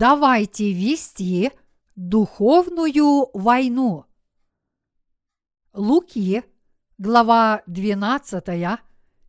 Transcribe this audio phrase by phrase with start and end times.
[0.00, 1.52] давайте вести
[1.94, 4.06] духовную войну.
[5.74, 6.42] Луки,
[6.96, 8.80] глава 12,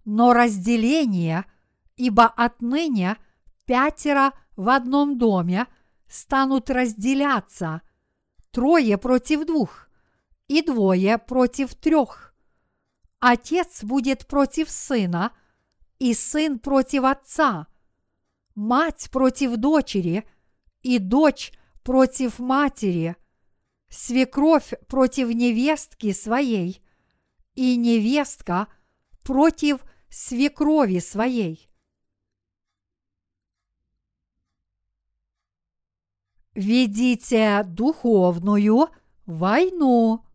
[0.04, 1.44] но разделение,
[1.96, 3.16] ибо отныне
[3.66, 5.66] пятеро в одном доме
[6.06, 7.82] станут разделяться,
[8.52, 9.88] трое против двух
[10.46, 12.27] и двое против трех.
[13.20, 15.32] Отец будет против сына,
[15.98, 17.66] и сын против отца,
[18.54, 20.28] мать против дочери,
[20.82, 21.52] и дочь
[21.82, 23.16] против матери,
[23.88, 26.80] свекровь против невестки своей,
[27.54, 28.68] и невестка
[29.24, 31.68] против свекрови своей.
[36.54, 38.90] Ведите духовную
[39.26, 40.27] войну.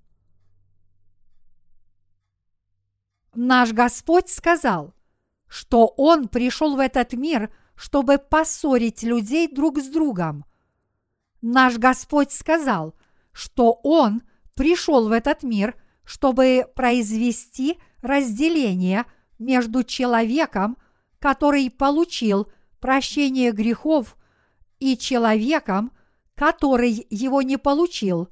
[3.36, 4.94] Наш Господь сказал,
[5.48, 10.46] что Он пришел в этот мир, чтобы поссорить людей друг с другом.
[11.42, 12.96] Наш Господь сказал,
[13.32, 14.22] что Он
[14.56, 19.06] пришел в этот мир, чтобы произвести разделение
[19.40, 20.78] между человеком,
[21.20, 24.16] который получил прощение грехов,
[24.80, 25.94] и человеком,
[26.36, 28.28] который его не получил,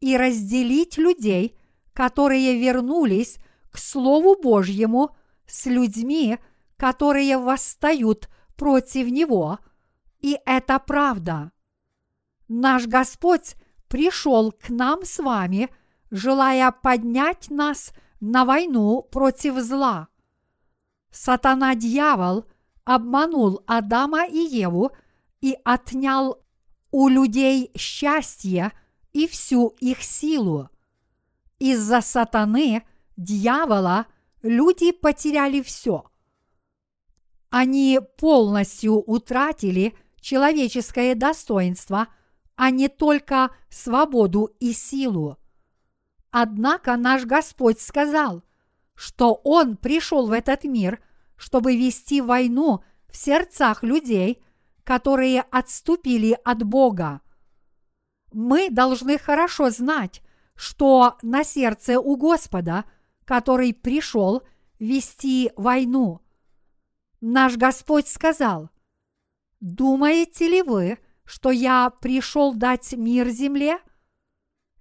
[0.00, 1.58] и разделить людей,
[1.92, 3.38] которые вернулись
[3.72, 5.16] к Слову Божьему
[5.46, 6.38] с людьми,
[6.76, 9.58] которые восстают против Него,
[10.20, 11.50] и это правда.
[12.46, 13.56] Наш Господь
[13.88, 15.68] пришел к нам с вами,
[16.10, 20.08] желая поднять нас на войну против зла.
[21.10, 22.44] Сатана-дьявол
[22.84, 24.92] обманул Адама и Еву
[25.40, 26.42] и отнял
[26.90, 28.72] у людей счастье
[29.12, 30.68] и всю их силу.
[31.58, 32.86] Из-за сатаны,
[33.22, 34.06] дьявола,
[34.42, 36.04] люди потеряли все.
[37.50, 42.08] Они полностью утратили человеческое достоинство,
[42.56, 45.38] а не только свободу и силу.
[46.30, 48.42] Однако наш Господь сказал,
[48.94, 51.02] что Он пришел в этот мир,
[51.36, 54.42] чтобы вести войну в сердцах людей–
[54.84, 57.20] которые отступили от Бога.
[58.32, 60.22] Мы должны хорошо знать,
[60.54, 62.84] что на сердце у Господа,
[63.24, 64.42] который пришел
[64.78, 66.20] вести войну.
[67.20, 68.70] Наш Господь сказал,
[69.60, 73.78] «Думаете ли вы, что я пришел дать мир земле?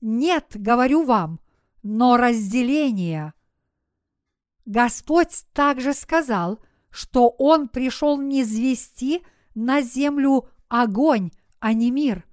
[0.02, 1.40] Нет, говорю вам,
[1.84, 3.34] но разделение».
[4.66, 6.60] Господь также сказал,
[6.90, 9.24] что Он пришел не звести
[9.54, 12.26] на землю огонь, а не мир.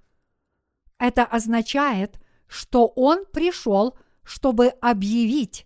[0.97, 5.65] Это означает, что он пришел, чтобы объявить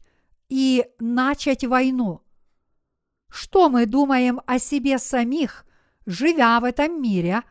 [0.49, 2.21] и начать войну.
[3.29, 5.65] Что мы думаем о себе самих,
[6.05, 7.43] живя в этом мире,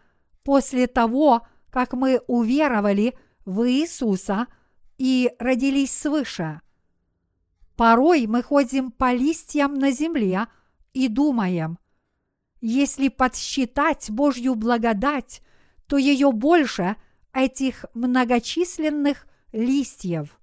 [0.44, 4.46] после того, как мы уверовали в Иисуса
[4.98, 6.60] и родились свыше?
[7.76, 10.46] Порой мы ходим по листьям на земле
[10.92, 11.78] и думаем,
[12.60, 15.42] если подсчитать Божью благодать,
[15.88, 16.96] то ее больше
[17.32, 20.38] этих многочисленных листьев.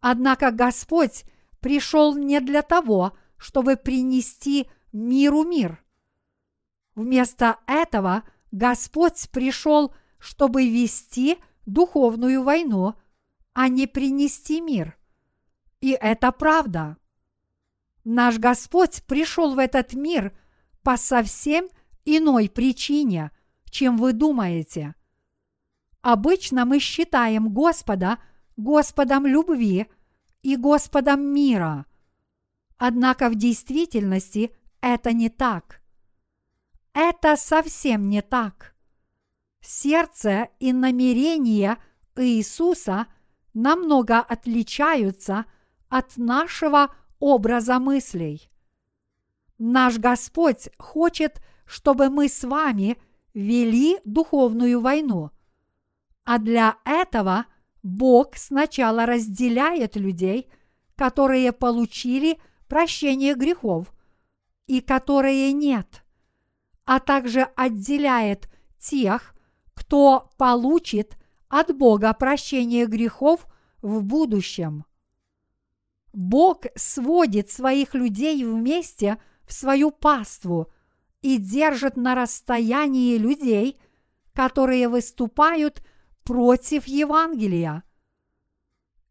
[0.00, 1.24] Однако Господь
[1.60, 5.84] пришел не для того, чтобы принести миру мир.
[6.94, 12.94] Вместо этого Господь пришел, чтобы вести духовную войну,
[13.52, 14.98] а не принести мир.
[15.80, 16.96] И это правда.
[18.04, 20.36] Наш Господь пришел в этот мир–
[20.88, 21.68] по совсем
[22.06, 23.30] иной причине,
[23.70, 24.94] чем вы думаете.
[26.00, 28.18] Обычно мы считаем Господа
[28.56, 29.86] Господом любви
[30.42, 31.86] и Господом мира.
[32.76, 35.80] Однако в действительности это не так.
[36.92, 38.74] Это совсем не так.
[39.60, 41.78] Сердце и намерения
[42.16, 43.06] Иисуса
[43.54, 45.44] намного отличаются
[45.88, 48.50] от нашего образа мыслей.
[49.58, 52.96] Наш Господь хочет, чтобы мы с вами
[53.34, 55.30] вели духовную войну.
[56.24, 57.46] А для этого
[57.88, 60.50] Бог сначала разделяет людей,
[60.94, 62.38] которые получили
[62.68, 63.94] прощения грехов
[64.66, 66.04] и которые нет,
[66.84, 69.34] а также отделяет тех,
[69.72, 71.16] кто получит
[71.48, 73.46] от Бога прощение грехов
[73.80, 74.84] в будущем.
[76.12, 80.70] Бог сводит своих людей вместе в свою паству
[81.22, 83.80] и держит на расстоянии людей,
[84.34, 85.82] которые выступают
[86.28, 87.84] против Евангелия.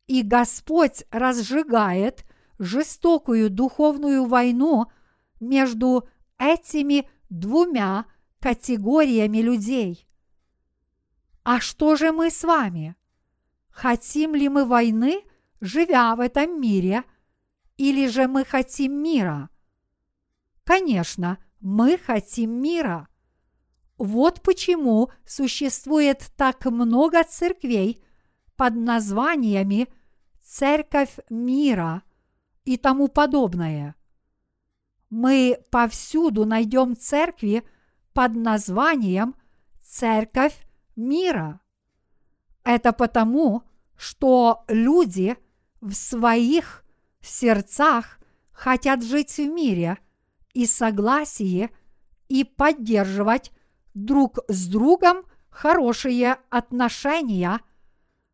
[0.06, 2.24] И Господь разжигает
[2.60, 4.86] жестокую духовную войну
[5.40, 8.06] между этими двумя
[8.40, 10.08] категориями людей.
[11.42, 12.96] А что же мы с вами?
[13.72, 15.24] Хотим ли мы войны,
[15.60, 17.04] живя в этом мире,
[17.78, 19.50] или же мы хотим мира?
[20.64, 23.08] Конечно, мы хотим мира.
[23.98, 28.04] Вот почему существует так много церквей
[28.56, 29.88] под названиями
[30.44, 32.04] «Церковь мира»
[32.64, 33.96] и тому подобное.
[35.10, 37.64] Мы повсюду найдем церкви
[38.14, 39.36] под названием
[39.82, 40.56] «Церковь
[40.96, 41.60] мира».
[42.64, 43.64] Это потому,
[43.96, 45.38] что люди
[45.82, 46.84] в своих
[47.22, 48.20] сердцах
[48.52, 49.98] хотят жить в мире
[50.54, 51.70] и согласии
[52.28, 53.52] и поддерживать
[54.06, 57.62] друг с другом хорошие отношения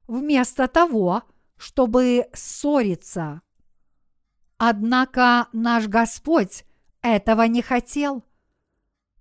[0.07, 1.23] вместо того,
[1.57, 3.41] чтобы ссориться.
[4.57, 6.65] Однако наш Господь
[7.01, 8.23] этого не хотел.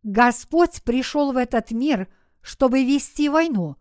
[0.03, 2.09] Господь пришел в этот мир,
[2.41, 3.77] чтобы вести войну,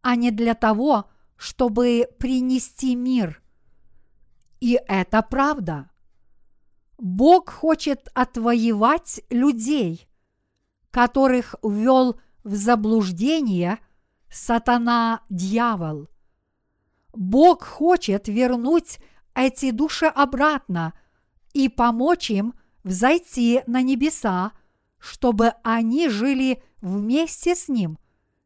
[0.00, 3.42] а не для того, чтобы принести мир.
[4.60, 5.90] И это правда.
[6.98, 10.09] Бог хочет отвоевать людей,
[10.90, 13.78] которых ввел в заблуждение
[14.30, 16.08] сатана-дьявол.
[17.12, 18.98] Бог хочет вернуть
[19.34, 20.94] эти души обратно
[21.52, 22.54] и помочь им
[22.84, 24.52] взойти на небеса,
[24.98, 27.98] чтобы они жили вместе с Ним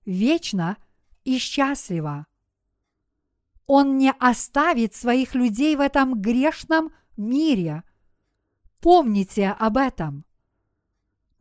[0.05, 0.77] вечно
[1.25, 2.27] и счастливо.
[3.67, 7.83] Он не оставит своих людей в этом грешном мире.
[8.81, 10.25] Помните об этом.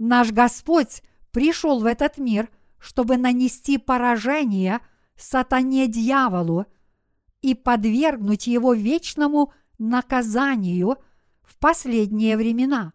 [0.05, 1.01] Наш Господь
[1.31, 4.81] пришел в этот мир, чтобы нанести поражение
[5.15, 6.65] сатане-дьяволу
[7.41, 10.97] и подвергнуть его вечному наказанию
[11.41, 12.91] в последние времена.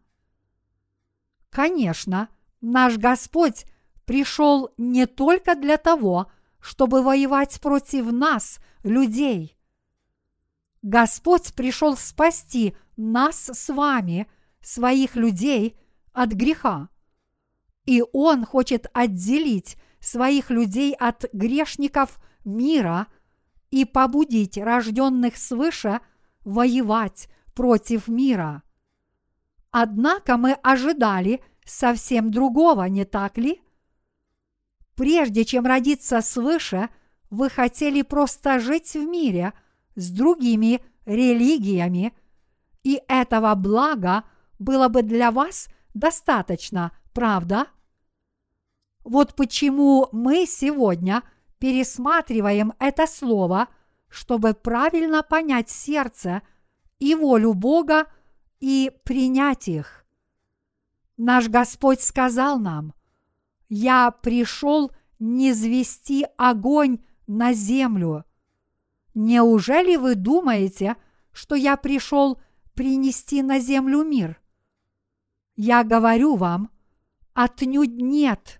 [1.49, 2.29] Конечно,
[2.61, 3.65] наш Господь
[4.05, 6.31] пришел не только для того,
[6.61, 9.57] чтобы воевать против нас, людей.
[10.83, 14.31] Господь пришел спасти нас с вами,
[14.61, 15.75] своих людей,
[16.13, 16.91] от греха.
[17.89, 23.07] И Он хочет отделить своих людей от грешников мира
[23.71, 26.01] и побудить рожденных свыше
[26.45, 28.63] воевать против мира.
[29.71, 33.63] Однако мы ожидали совсем другого, не так ли?
[34.95, 36.91] Прежде чем родиться свыше,
[37.31, 39.55] вы хотели просто жить в мире
[39.95, 42.13] с другими религиями,
[42.83, 44.25] и этого блага
[44.59, 47.67] было бы для вас достаточно, правда?
[49.09, 51.23] Вот почему мы сегодня
[51.59, 53.69] пересматриваем это слово,
[54.11, 56.43] чтобы правильно понять сердце
[56.99, 58.05] и волю Бога
[58.61, 60.05] и принять их.
[61.17, 62.93] Наш Господь сказал нам,
[63.71, 68.27] «Я пришел не звести огонь на землю.
[69.15, 70.97] Неужели вы думаете,
[71.33, 72.39] что я пришел
[72.75, 74.39] принести на землю мир?
[75.57, 76.71] Я говорю вам,
[77.33, 78.58] отнюдь нет,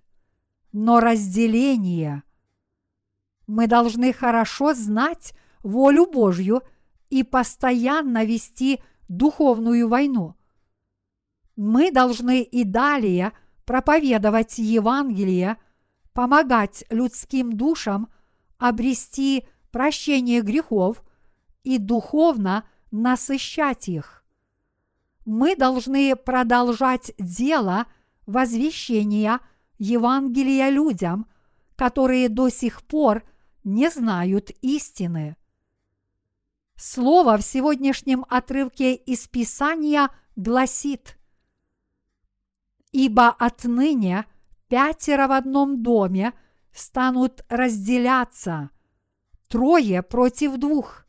[0.73, 2.23] но разделение.
[3.47, 6.63] Мы должны хорошо знать волю Божью
[7.11, 10.35] и постоянно вести духовную войну.
[11.57, 13.33] Мы должны и далее
[13.65, 15.57] проповедовать Евангелие,
[16.13, 18.09] помогать людским душам
[18.59, 21.03] обрести прощение грехов
[21.63, 24.25] и духовно насыщать их.
[25.27, 27.87] Мы должны продолжать дело
[28.27, 29.41] возвещения
[29.79, 31.27] Евангелия людям,
[31.77, 33.23] которые до сих пор
[33.65, 35.37] не знают истины.
[36.77, 41.19] Слово в сегодняшнем отрывке из Писания гласит
[42.93, 44.27] «Ибо отныне
[44.69, 46.33] пятеро в одном доме–
[46.79, 48.71] станут разделяться
[49.49, 51.07] трое против двух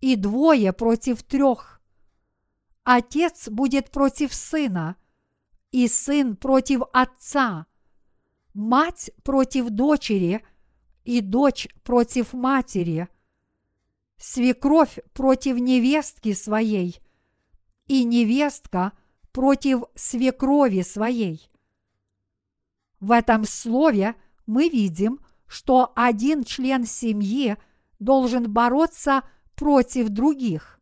[0.00, 1.80] и двое против трех.
[2.84, 4.96] Отец будет против сына,
[5.70, 7.66] и сын против отца,
[8.54, 10.44] мать против дочери,
[11.04, 13.08] и дочь против матери,
[14.16, 17.00] свекровь против невестки своей,
[17.86, 18.92] и невестка
[19.32, 21.50] против свекрови своей.
[23.00, 24.14] В этом слове
[24.46, 27.56] мы видим, что один член семьи
[27.98, 29.22] должен бороться
[29.54, 30.80] против других.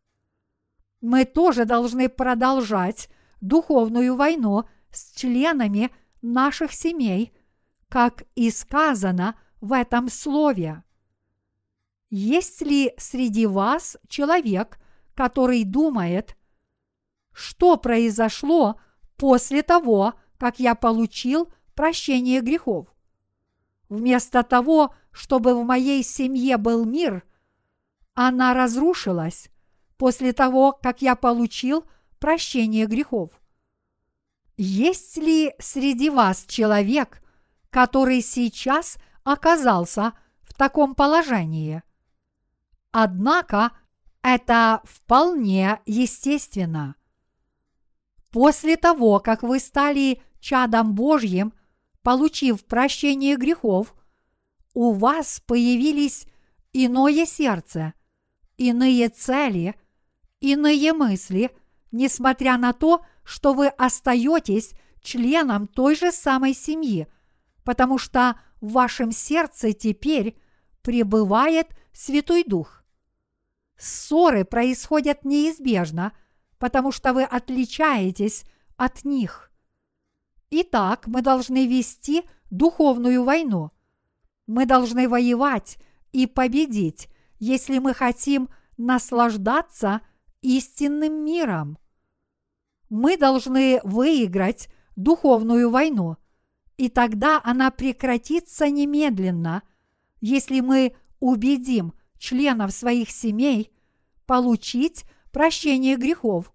[1.01, 3.09] Мы тоже должны продолжать
[3.41, 7.33] духовную войну с членами наших семей,
[7.89, 10.83] как и сказано в этом слове.
[12.09, 14.79] Есть ли среди вас человек,
[15.15, 16.37] который думает,
[17.33, 18.79] что произошло
[19.17, 22.87] после того, как я получил прощение грехов?
[23.89, 27.23] Вместо того, чтобы в моей семье был мир,
[28.13, 29.49] она разрушилась
[29.97, 31.85] после того, как я получил
[32.19, 33.31] прощение грехов.
[34.57, 37.21] Есть ли среди вас человек,
[37.69, 41.83] который сейчас оказался в таком положении?
[42.91, 43.71] Однако
[44.21, 46.95] это вполне естественно.
[48.31, 51.53] После того, как вы стали чадом Божьим,
[52.03, 53.95] получив прощение грехов,
[54.73, 56.27] у вас появились
[56.73, 57.93] иное сердце,
[58.57, 59.75] иные цели,
[60.39, 61.51] иные мысли,
[61.91, 64.71] несмотря на то, что вы остаетесь
[65.01, 67.07] членом той же самой семьи,
[67.69, 70.35] потому что в вашем сердце теперь
[70.81, 72.83] пребывает Святой Дух.
[73.77, 76.13] Ссоры происходят неизбежно,
[76.57, 78.43] потому что вы отличаетесь
[78.75, 79.51] от них.
[80.49, 83.69] Итак, мы должны вести духовную войну.
[84.47, 85.77] Мы должны воевать
[86.11, 87.07] и победить,
[87.37, 90.01] если мы хотим наслаждаться
[90.41, 91.77] истинным миром.
[92.89, 96.17] Мы должны выиграть духовную войну,
[96.79, 99.63] и тогда она прекратится немедленно,
[100.21, 103.69] если мы убедим членов своих семей
[104.25, 106.53] получить прощение грехов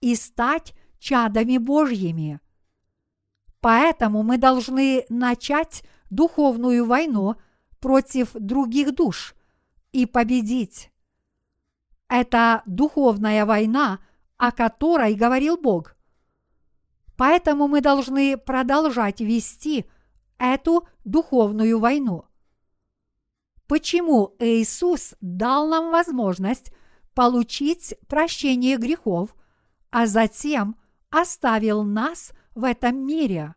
[0.00, 2.40] и стать чадами Божьими.
[3.60, 7.34] Поэтому мы должны начать духовную войну
[7.78, 9.34] против других душ
[9.92, 10.90] и победить.
[12.08, 13.98] Это духовная война,
[14.38, 15.97] о которой говорил Бог.
[17.18, 19.86] Поэтому мы должны продолжать вести
[20.38, 22.26] эту духовную войну.
[23.66, 26.72] Почему Иисус дал нам возможность
[27.14, 29.34] получить прощение грехов,
[29.90, 30.76] а затем
[31.10, 33.56] оставил нас в этом мире?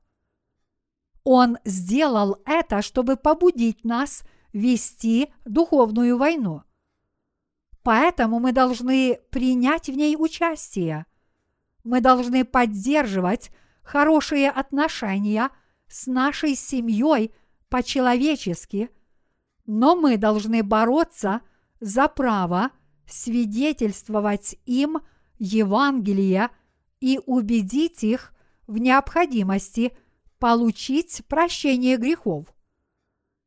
[1.24, 6.63] Он сделал это, чтобы побудить нас вести духовную войну.
[7.84, 11.06] Поэтому мы должны принять в ней участие.
[11.84, 13.52] Мы должны поддерживать
[13.84, 15.50] хорошие отношения
[15.88, 17.34] с нашей семьей
[17.70, 18.90] по-человечески–
[19.66, 21.40] но мы должны бороться
[21.80, 22.72] за право
[23.08, 25.00] свидетельствовать им
[25.40, 26.50] Евангелие
[27.00, 28.34] и убедить их
[28.68, 29.96] в необходимости
[30.40, 32.54] получить прощение грехов.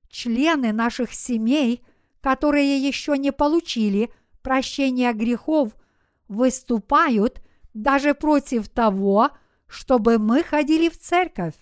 [0.09, 1.85] Члены наших семей,
[2.23, 4.11] которые еще не получили
[4.41, 5.77] прощения грехов,
[6.29, 7.43] выступают
[7.75, 9.31] даже против того,
[9.67, 11.55] чтобы мы ходили в церковь.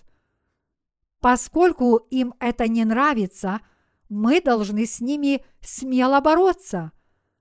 [1.19, 3.59] Поскольку им это не нравится–
[4.13, 6.91] мы должны с ними смело бороться,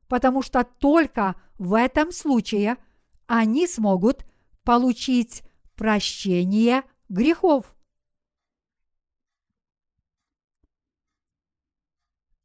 [0.09, 2.79] потому что только в этом случае
[3.27, 4.25] они смогут
[4.65, 5.43] получить
[5.77, 7.77] прощение грехов.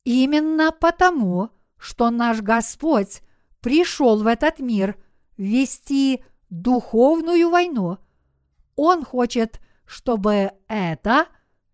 [0.03, 3.22] Именно потому, что наш Господь
[3.62, 5.01] пришел в этот мир
[5.38, 7.98] вести духовную войну,
[8.75, 11.27] Он хочет, чтобы это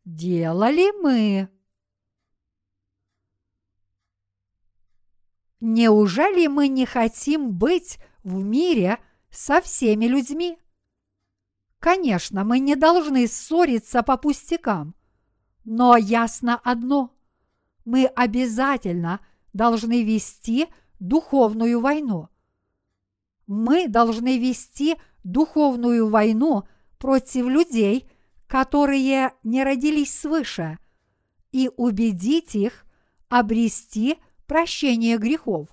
[0.05, 1.49] делали мы.
[5.59, 8.99] Неужели мы не хотим быть в мире
[9.31, 10.59] со всеми людьми?
[11.79, 14.95] Конечно, мы не должны ссориться по пустякам,
[15.63, 17.11] но ясно одно–
[17.85, 19.19] мы обязательно
[19.51, 20.67] должны вести
[20.99, 22.29] духовную войну.
[23.47, 26.63] Мы должны вести духовную войну
[26.97, 28.09] против людей,
[28.47, 30.77] которые не родились свыше,
[31.51, 32.85] и убедить их
[33.29, 34.17] обрести–
[34.53, 35.67] прощение грехов.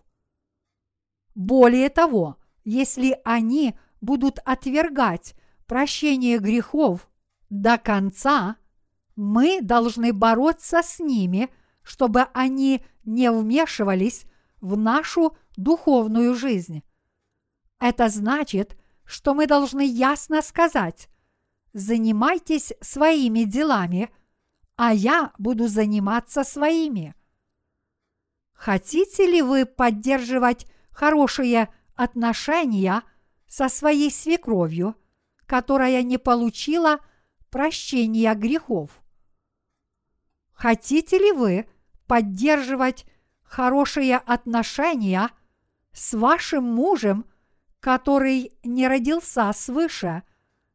[1.34, 5.34] Более того, если они будут отвергать
[5.66, 7.08] прощение грехов
[7.50, 8.56] до конца,
[9.16, 11.50] мы должны бороться с ними,
[11.82, 14.24] чтобы они не вмешивались
[14.60, 16.82] в нашу духовную жизнь.
[17.80, 21.08] Это значит, что мы должны ясно сказать,
[21.72, 24.10] занимайтесь своими делами,
[24.76, 27.14] а я буду заниматься своими.
[28.52, 33.02] Хотите ли вы поддерживать хорошие отношения
[33.48, 34.94] со своей свекровью,
[35.46, 37.00] которая не получила
[37.48, 38.90] прощения грехов?
[40.52, 41.66] Хотите ли вы
[42.06, 43.06] поддерживать
[43.42, 45.30] хорошие отношения
[45.92, 47.24] с вашим мужем,
[47.80, 50.22] который не родился свыше,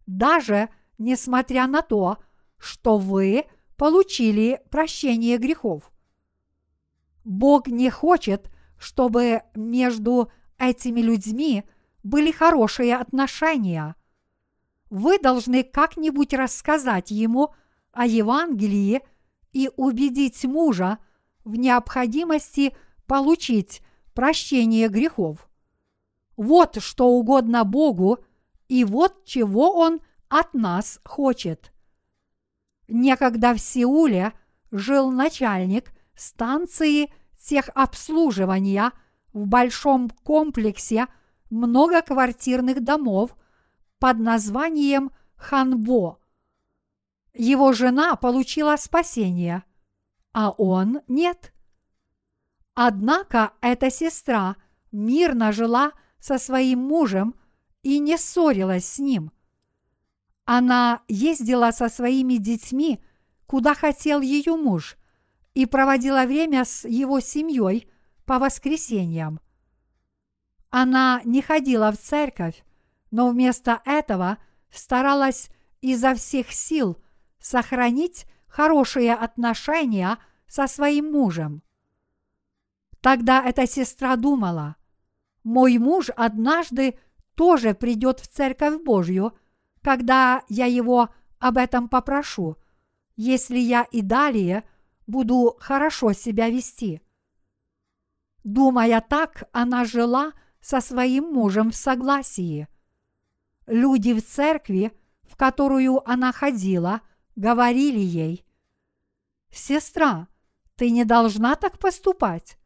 [0.06, 2.18] даже несмотря на то,
[2.58, 3.46] что вы
[3.78, 5.92] получили прощение грехов?
[7.24, 11.64] Бог не хочет, чтобы между этими людьми
[12.04, 13.96] были хорошие отношения.
[14.90, 17.54] Вы должны как-нибудь рассказать ему
[17.92, 19.02] о Евангелии
[19.52, 21.00] и убедить мужа
[21.44, 22.76] в необходимости
[23.08, 23.82] получить
[24.14, 25.45] прощение грехов.
[26.38, 28.20] Вот что угодно Богу,
[28.68, 31.72] и вот чего Он от нас хочет.
[32.88, 34.34] Некогда в Сеуле
[34.72, 38.92] жил начальник станции техобслуживания
[39.34, 41.08] в большом комплексе
[41.50, 43.36] многоквартирных домов
[44.00, 46.20] под названием Ханбо.
[47.34, 49.64] Его жена получила спасение,
[50.34, 51.54] а он нет.
[52.74, 54.56] Однако эта сестра
[54.92, 55.92] мирно жила
[56.26, 57.36] со своим мужем
[57.84, 59.32] и не ссорилась с ним.
[60.46, 63.00] Она ездила со своими детьми,
[63.46, 64.98] куда хотел ее муж,
[65.54, 67.88] и проводила время с его семьей
[68.26, 69.40] по воскресеньям.
[70.72, 72.66] Она не ходила в церковь,
[73.12, 74.40] но вместо этого
[74.72, 75.50] старалась
[75.82, 76.98] изо всех сил
[77.40, 80.18] сохранить хорошие отношения
[80.48, 81.62] со своим мужем.
[83.02, 84.76] Тогда эта сестра думала,
[85.46, 87.00] мой муж однажды
[87.36, 89.32] тоже придет в Церковь Божью,
[89.82, 91.08] когда я его
[91.40, 92.58] об этом попрошу,
[93.16, 94.66] если я и далее–
[95.08, 97.02] буду хорошо себя вести.
[98.44, 102.68] Думая так, она жила со своим мужем в согласии.
[103.66, 104.92] Люди в церкви,
[105.24, 107.02] в которую она ходила,
[107.36, 108.46] говорили ей,
[109.52, 110.28] «Сестра,
[110.76, 112.58] ты не должна так поступать.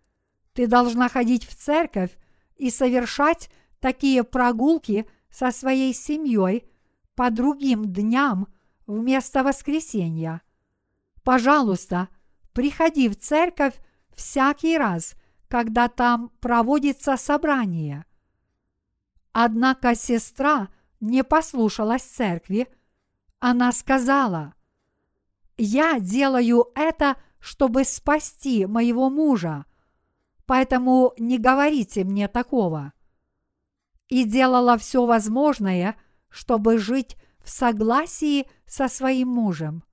[0.54, 2.18] Ты должна ходить в церковь
[2.60, 6.70] и совершать такие прогулки со своей семьей
[7.16, 8.48] по другим дням
[8.86, 10.42] вместо воскресенья.
[11.24, 12.10] Пожалуйста,
[12.54, 13.76] приходи в церковь
[14.14, 15.16] всякий раз,
[15.48, 18.06] когда там проводится собрание.
[19.32, 20.68] Однако сестра
[21.00, 22.68] не послушалась церкви,
[23.40, 24.54] она сказала,
[25.58, 29.66] «Я делаю это, чтобы спасти моего мужа,
[30.50, 32.94] поэтому не говорите мне такого».
[34.08, 35.96] И делала все возможное,
[36.28, 39.84] чтобы жить в согласии со своим мужем.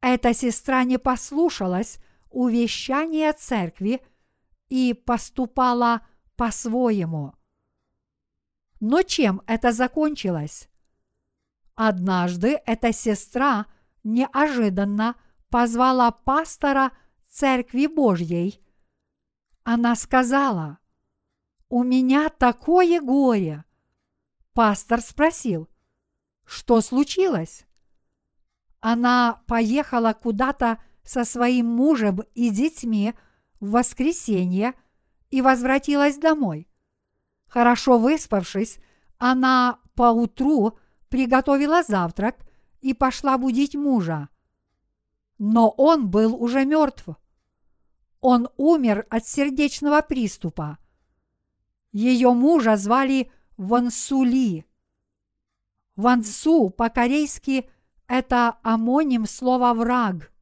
[0.00, 1.98] Эта сестра не послушалась
[2.30, 4.00] увещания церкви
[4.70, 6.00] и поступала
[6.36, 7.34] по-своему.
[8.80, 10.70] Но чем это закончилось?
[11.74, 13.66] Однажды эта сестра
[14.02, 15.16] неожиданно
[15.50, 16.92] позвала пастора
[17.28, 18.64] Церкви Божьей.
[19.64, 20.78] Она сказала,
[21.68, 23.64] «У меня такое горе!»
[24.52, 25.68] Пастор спросил,
[26.44, 27.66] «Что случилось?»
[28.80, 33.14] Она поехала куда-то со своим мужем и детьми
[33.60, 34.74] в воскресенье
[35.30, 36.68] и возвратилась домой.
[37.46, 38.78] Хорошо выспавшись,
[39.18, 42.36] она поутру приготовила завтрак
[42.80, 44.28] и пошла будить мужа.
[45.38, 47.08] Но он был уже мертв.
[48.20, 50.78] Он умер от сердечного приступа.
[51.92, 54.66] Ее мужа звали Вансули.
[55.96, 57.68] Вансу по-корейски–
[58.06, 60.32] это амоним слова «враг».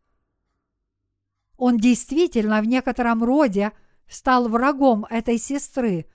[1.57, 3.73] Он действительно в некотором роде
[4.09, 6.07] стал врагом этой сестры,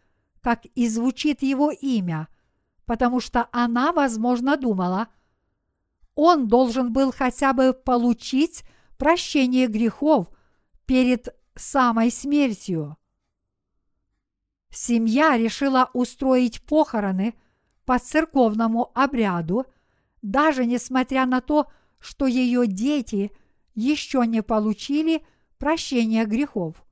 [0.41, 2.29] как и звучит его имя,
[2.85, 5.09] потому что она, возможно, думала,
[6.15, 8.63] он должен был хотя бы получить
[8.97, 10.29] прощение грехов
[10.85, 12.97] перед самой смертью.
[14.69, 17.35] Семья решила устроить похороны
[17.85, 19.65] по церковному обряду–
[20.23, 21.67] даже несмотря на то,
[21.99, 23.31] что ее дети
[23.75, 25.23] еще не получили
[25.59, 26.83] прощения грехов.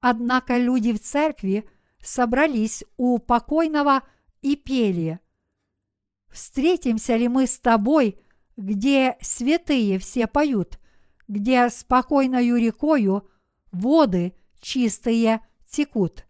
[0.00, 1.68] Однако люди в церкви
[2.00, 4.02] собрались у покойного
[4.40, 5.20] и пели
[6.28, 8.18] «Встретимся ли мы с тобой,
[8.56, 10.78] где святые все поют,
[11.30, 13.30] где спокойною рекою
[13.70, 15.40] воды чистые
[15.70, 16.26] текут?»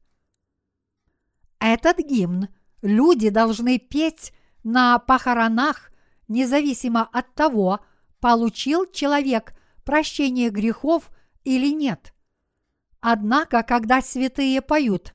[1.58, 2.48] Этот гимн
[2.82, 5.90] люди должны петь на похоронах,
[6.28, 7.80] независимо от того,
[8.20, 11.10] получил человек прощение грехов
[11.44, 12.12] или нет.
[13.00, 15.14] Однако, когда святые поют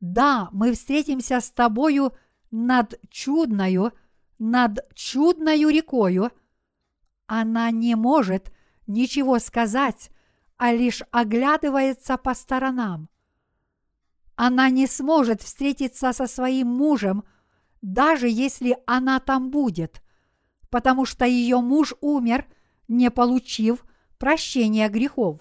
[0.00, 2.14] Да, мы встретимся с тобою
[2.50, 3.92] над чудною,
[4.38, 6.30] над чудною рекою.
[7.26, 8.50] Она не может
[8.88, 10.10] ничего сказать,
[10.56, 13.08] а лишь оглядывается по сторонам.
[14.34, 17.24] Она не сможет встретиться со своим мужем,
[17.82, 20.02] даже если она там будет,
[20.70, 22.46] потому что ее муж умер,
[22.88, 23.84] не получив
[24.18, 25.40] прощения грехов.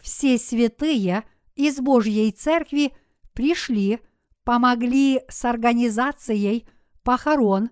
[0.00, 1.24] Все святые
[1.56, 2.92] из Божьей Церкви
[3.32, 4.00] пришли,
[4.44, 6.66] помогли с организацией
[7.02, 7.70] похорон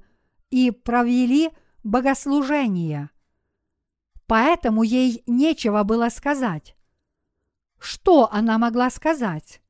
[0.51, 1.51] и провели
[1.85, 3.11] богослужение.
[4.27, 6.77] Поэтому ей нечего было сказать.
[7.79, 9.61] Что она могла сказать?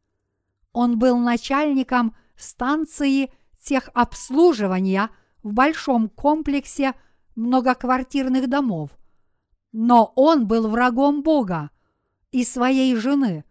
[0.73, 5.11] Он был начальником станции техобслуживания
[5.43, 6.95] в большом комплексе
[7.35, 8.91] многоквартирных домов.
[9.73, 11.71] Но он был врагом Бога
[12.31, 13.45] и своей жены,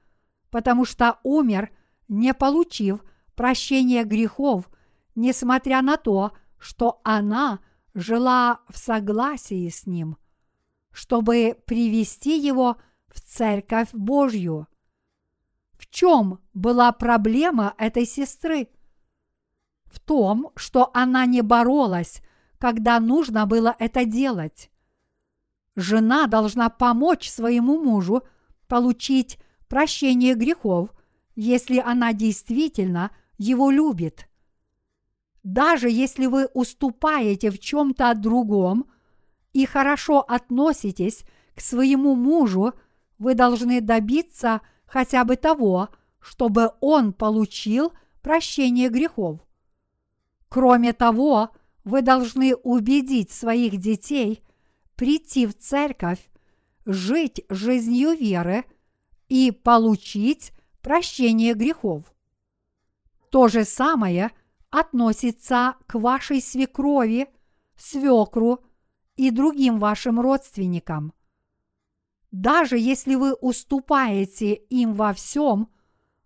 [0.50, 1.72] потому что умер,
[2.08, 3.04] не получив
[3.36, 4.70] прощения грехов,
[5.15, 7.60] несмотря на то, что она
[7.94, 10.18] жила в согласии с ним,
[10.95, 12.77] чтобы привести его
[13.10, 14.65] в Церковь Божью.
[15.73, 18.69] В чем была проблема этой сестры?
[19.88, 22.21] В том, что она не боролась,
[22.60, 24.71] когда нужно было это делать.
[25.75, 28.23] Жена должна помочь своему мужу
[28.69, 30.91] получить прощение грехов,
[31.36, 34.29] если она действительно его любит.
[35.43, 38.89] Даже если вы уступаете в чем-то другом
[39.56, 41.24] и хорошо относитесь
[41.56, 42.74] к своему мужу,
[43.18, 45.88] вы должны добиться хотя бы того,
[46.20, 49.39] чтобы он получил прощение грехов.
[50.50, 51.52] Кроме того,
[51.86, 54.44] вы должны убедить своих детей
[54.98, 56.20] прийти в церковь
[56.86, 58.65] жить жизнью веры
[59.30, 62.04] и получить прощение грехов.
[63.30, 64.32] То же самое
[64.70, 67.30] относится к вашей свекрови,
[67.78, 68.64] свекру
[69.15, 71.13] и другим вашим родственникам.
[72.32, 75.69] Даже если вы уступаете им во всем,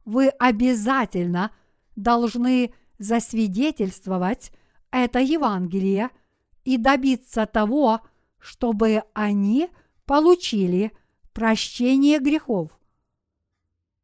[0.05, 1.51] вы обязательно
[1.95, 4.51] должны засвидетельствовать
[4.91, 6.09] это Евангелие
[6.63, 8.01] и добиться того,
[8.39, 9.69] чтобы они
[10.05, 10.91] получили
[11.33, 12.71] прощение грехов.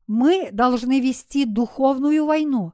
[0.07, 2.73] Мы должны вести духовную войну.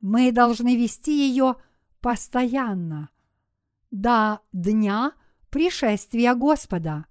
[0.00, 1.56] Мы должны вести ее
[2.00, 3.10] постоянно.
[3.90, 5.12] До дня
[5.50, 7.06] пришествия Господа.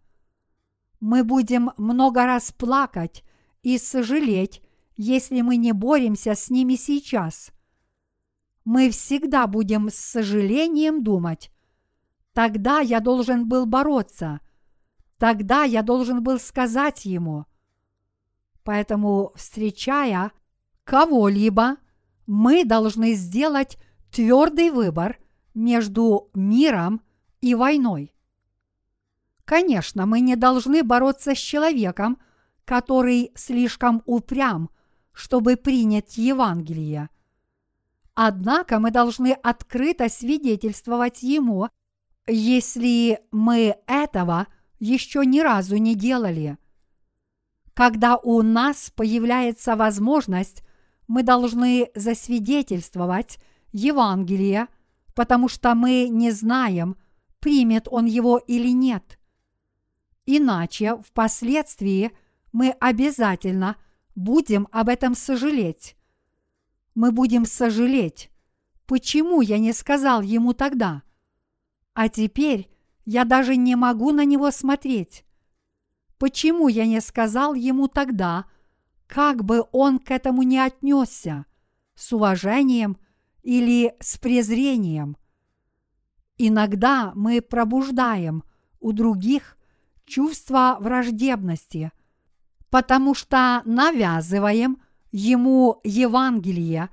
[0.99, 3.23] Мы будем много раз плакать
[3.61, 4.61] и сожалеть,
[4.97, 7.51] если мы не боремся с ними сейчас.
[8.63, 11.51] Мы всегда будем с сожалением думать,
[12.33, 14.39] тогда я должен был бороться,
[15.17, 17.45] Тогда я должен был сказать ему.
[18.63, 20.31] Поэтому, встречая
[20.83, 21.77] кого-либо,
[22.27, 23.77] мы должны сделать
[24.11, 25.19] твердый выбор
[25.53, 27.01] между миром
[27.41, 28.13] и войной.
[29.45, 32.17] Конечно, мы не должны бороться с человеком,
[32.65, 34.71] который слишком упрям,
[35.13, 37.09] чтобы принять Евангелие.
[38.15, 41.69] Однако мы должны открыто свидетельствовать ему,
[42.27, 44.47] если мы этого
[44.79, 46.57] еще ни разу не делали.
[47.75, 50.63] Когда у нас появляется возможность,
[51.07, 53.37] мы должны засвидетельствовать
[53.73, 54.69] Евангелие,
[55.13, 56.95] потому что мы не знаем,
[57.39, 59.19] примет он его или нет.
[60.25, 62.11] Иначе впоследствии
[62.51, 63.77] мы обязательно
[64.15, 65.95] будем об этом сожалеть.
[66.95, 68.31] Мы будем сожалеть,
[68.85, 71.03] почему я не сказал ему тогда.
[71.93, 72.69] А теперь
[73.05, 75.25] я даже не могу на него смотреть.
[76.17, 78.45] Почему я не сказал ему тогда,
[79.05, 81.45] как бы он к этому не отнесся,
[81.93, 82.97] с уважением
[83.43, 85.17] или с презрением?
[86.37, 88.43] Иногда мы пробуждаем
[88.79, 89.54] у других
[90.05, 91.91] чувство враждебности,
[92.69, 96.89] потому что навязываем ему Евангелие,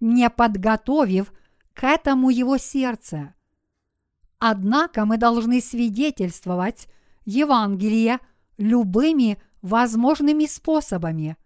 [0.00, 1.32] не подготовив
[1.74, 3.34] к этому его сердце–
[4.38, 6.86] Однако мы должны свидетельствовать
[7.24, 8.20] Евангелие
[8.56, 11.36] любыми возможными способами.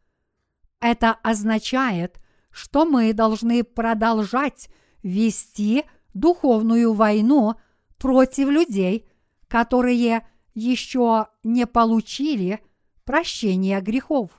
[0.81, 4.69] Это означает, что мы должны продолжать
[5.03, 7.55] вести духовную войну
[7.99, 9.09] против людей,
[9.49, 12.61] которые еще не получили
[13.05, 14.31] прощения грехов.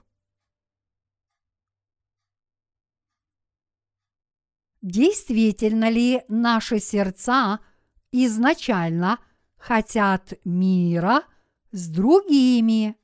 [4.81, 7.59] Действительно ли наши сердца–
[8.13, 9.19] изначально
[9.57, 11.23] хотят мира
[11.71, 12.95] с другими.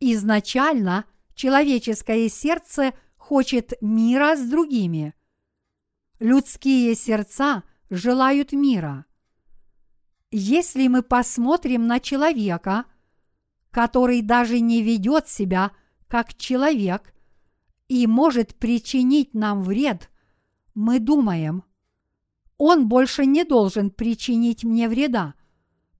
[0.00, 5.14] Изначально человеческое сердце хочет мира с другими.
[6.18, 9.06] Людские сердца желают мира.
[10.30, 12.84] Если мы посмотрим на человека,
[13.70, 15.72] который даже не ведет себя
[16.06, 17.14] как человек
[17.88, 20.10] и может причинить нам вред,
[20.74, 21.64] мы думаем,
[22.58, 25.34] он больше не должен причинить мне вреда,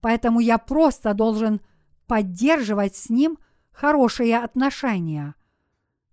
[0.00, 1.60] поэтому я просто должен
[2.06, 3.38] поддерживать с ним
[3.70, 5.34] хорошие отношения.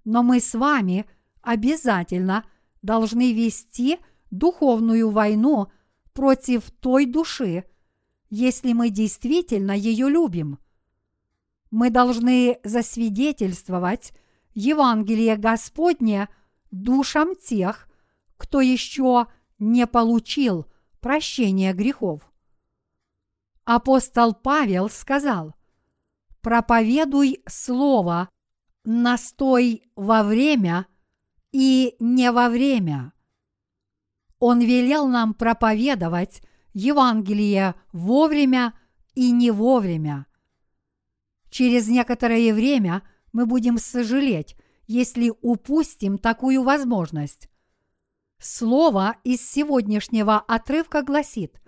[0.03, 1.05] Но мы с вами
[1.41, 2.45] обязательно
[2.81, 3.97] должны вести
[4.37, 5.67] духовную войну
[6.13, 7.65] против той души,
[8.29, 10.59] если мы действительно ее любим.
[11.71, 14.13] Мы должны засвидетельствовать
[14.53, 16.29] Евангелие Господне
[16.71, 17.87] душам тех,
[18.37, 19.27] кто еще
[19.59, 20.67] не получил
[20.99, 22.31] прощения грехов.
[23.63, 25.55] Апостол Павел сказал,
[26.41, 28.29] проповедуй слово,
[28.83, 30.87] настой во время
[31.51, 33.14] и не во время.
[34.39, 36.41] Он велел нам проповедовать
[36.73, 38.73] Евангелие вовремя
[39.13, 40.25] и не вовремя.
[41.49, 47.49] Через некоторое время мы будем сожалеть, если упустим такую возможность.
[48.39, 51.61] Слово из сегодняшнего отрывка гласит,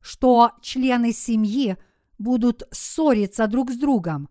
[0.00, 1.76] что члены семьи
[2.18, 4.28] будут ссориться друг с другом.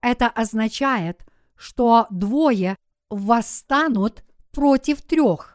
[0.00, 2.76] Это означает, что двое
[3.10, 5.53] восстанут против трех,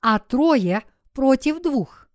[0.00, 2.08] а трое против двух.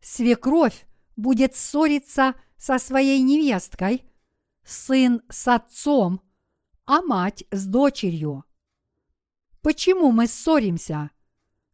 [0.00, 4.04] Свекровь будет ссориться со своей невесткой,
[4.64, 6.20] сын с отцом,
[6.86, 8.44] а мать с дочерью.
[9.62, 11.10] Почему мы ссоримся?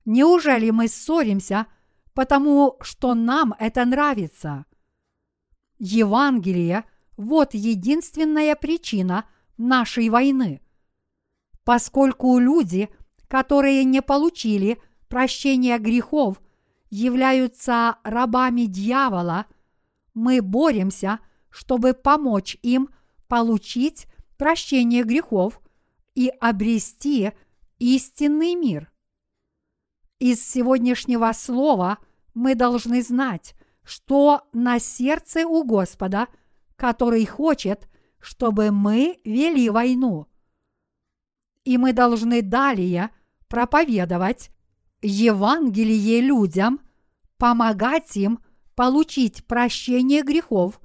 [0.04, 1.66] Неужели мы ссоримся,
[2.12, 4.66] потому что нам это нравится?
[5.78, 6.84] Евангелие–
[7.16, 10.60] вот единственная причина нашей войны.
[11.64, 12.88] Поскольку люди,
[13.28, 14.80] которые не получили
[15.14, 16.42] прощения грехов,
[16.90, 19.46] являются рабами дьявола,
[20.12, 22.88] мы боремся, чтобы помочь им
[23.28, 25.60] получить прощение грехов
[26.16, 27.30] и обрести
[27.78, 28.90] истинный мир.
[30.18, 31.98] Из сегодняшнего слова
[32.34, 36.26] мы должны знать, что на сердце у Господа,
[36.74, 40.26] который хочет, чтобы мы вели войну.
[41.62, 43.10] И мы должны далее
[43.46, 44.50] проповедовать
[45.06, 46.80] Евангелие людям,
[47.36, 48.38] помогать им
[48.74, 50.80] получить прощение грехов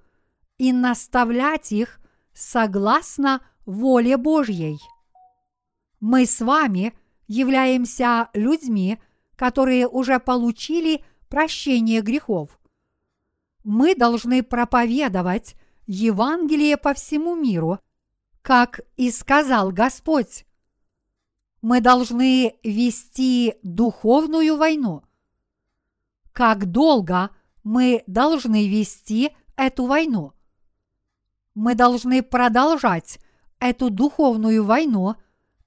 [0.57, 1.99] и наставлять их
[2.33, 4.77] согласно воле Божьей.
[6.01, 6.93] Мы с вами
[7.27, 8.99] являемся людьми,
[9.37, 12.59] которые уже получили прощение грехов.
[13.63, 15.55] Мы должны проповедовать
[15.87, 17.79] Евангелие по всему миру,
[18.41, 20.45] как и сказал Господь.
[21.61, 25.03] Мы должны вести духовную войну.
[26.31, 27.31] Как долго
[27.63, 30.33] мы должны вести эту войну?
[31.55, 33.19] Мы должны продолжать
[33.59, 35.15] эту духовную войну,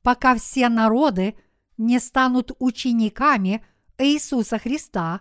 [0.03, 1.35] пока все народы–
[1.83, 3.65] не станут учениками
[3.99, 5.21] Иисуса Христа,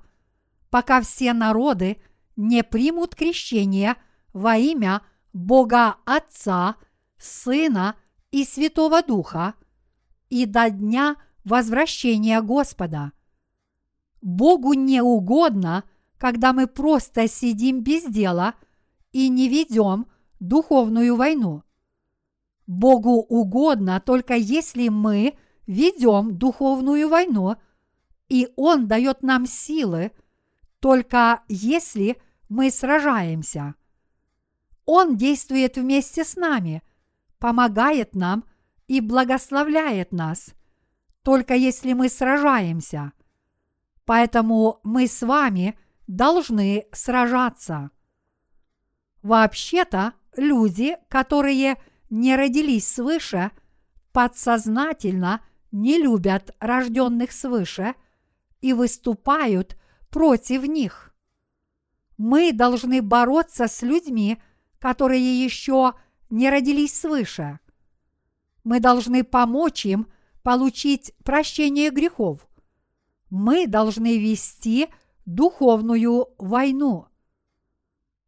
[0.69, 2.01] пока все народы
[2.35, 3.95] не примут крещение
[4.33, 5.01] во имя
[5.33, 6.75] Бога Отца,
[7.17, 7.95] Сына
[8.31, 9.55] и Святого Духа
[10.31, 13.11] и до дня возвращения Господа.
[14.23, 15.83] Богу не угодно,
[16.17, 18.55] когда мы просто сидим без дела
[19.11, 20.07] и не ведем
[20.39, 21.61] духовную войну.
[22.65, 25.35] Богу угодно только если мы–
[25.71, 27.55] ведем духовную войну,
[28.27, 30.11] и Он дает нам силы,
[30.79, 33.75] только если мы сражаемся.
[34.85, 36.81] Он действует вместе с нами,
[37.39, 38.43] помогает нам
[38.87, 40.53] и благословляет нас,
[41.23, 43.13] только если мы сражаемся.
[44.05, 47.91] Поэтому мы с вами должны сражаться.
[49.21, 53.51] Вообще-то люди, которые не родились свыше,
[54.11, 55.41] подсознательно–
[55.71, 57.95] не любят рожденных свыше
[58.59, 59.77] и выступают
[60.09, 61.13] против них.
[62.17, 64.41] Мы должны бороться с людьми,
[64.79, 65.93] которые еще
[66.29, 67.59] не родились свыше.
[68.63, 70.07] Мы должны помочь им
[70.43, 72.47] получить прощение грехов.
[73.29, 74.87] Мы должны вести
[75.25, 77.07] духовную войну.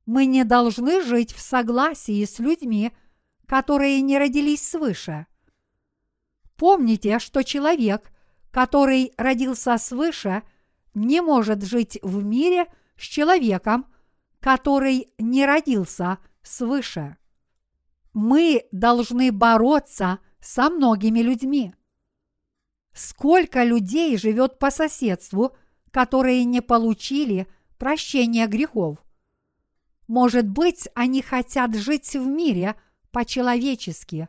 [0.05, 2.91] Мы не должны жить в согласии с людьми,
[3.47, 5.27] которые не родились свыше–
[6.63, 8.11] Помните, что человек,
[8.49, 10.43] который родился свыше,
[10.93, 12.67] не может жить в мире
[12.97, 13.85] с человеком,
[14.39, 17.17] который не родился свыше.
[18.13, 21.73] Мы должны бороться со многими людьми.
[22.93, 25.55] Сколько людей живет по соседству,
[25.91, 27.47] которые не получили
[27.77, 29.03] прощения грехов?
[30.07, 32.75] Может быть, они хотят жить в мире
[33.11, 34.27] по-человечески.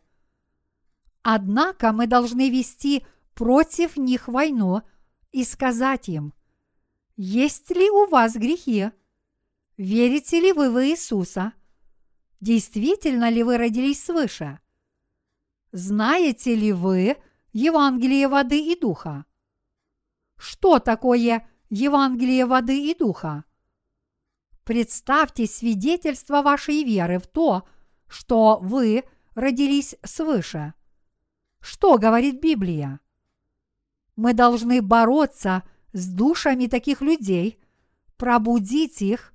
[1.22, 4.82] Однако мы должны вести против них войну
[5.32, 6.32] и сказать им,
[7.16, 8.90] есть ли у вас грехи?
[9.76, 11.52] Верите ли вы в Иисуса?
[12.44, 14.60] Действительно ли вы родились свыше?
[15.72, 17.16] Знаете ли вы
[17.54, 19.24] Евангелие воды и духа?
[20.36, 23.44] Что такое Евангелие воды и духа?
[24.62, 27.66] Представьте свидетельство вашей веры в то,
[28.08, 29.04] что вы
[29.34, 30.74] родились свыше.
[31.60, 33.00] Что говорит Библия?
[34.16, 35.62] Мы должны бороться
[35.94, 37.58] с душами таких людей,
[38.18, 39.32] пробудить их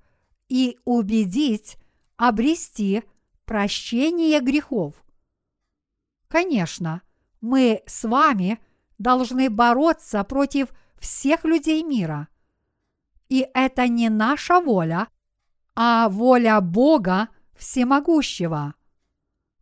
[0.47, 1.79] и убедить
[2.19, 3.03] обрести
[3.45, 4.93] прощение грехов.
[6.27, 7.01] Конечно,
[7.39, 8.59] мы с вами
[8.97, 10.67] должны бороться против
[10.99, 12.27] всех людей мира.
[13.29, 15.07] И это не наша воля,
[15.75, 18.75] а воля Бога Всемогущего.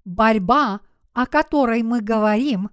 [0.04, 0.82] Борьба,
[1.13, 2.72] о которой мы говорим,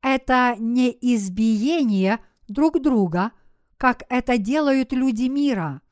[0.00, 3.32] это не избиение друг друга,
[3.78, 5.82] как это делают люди мира.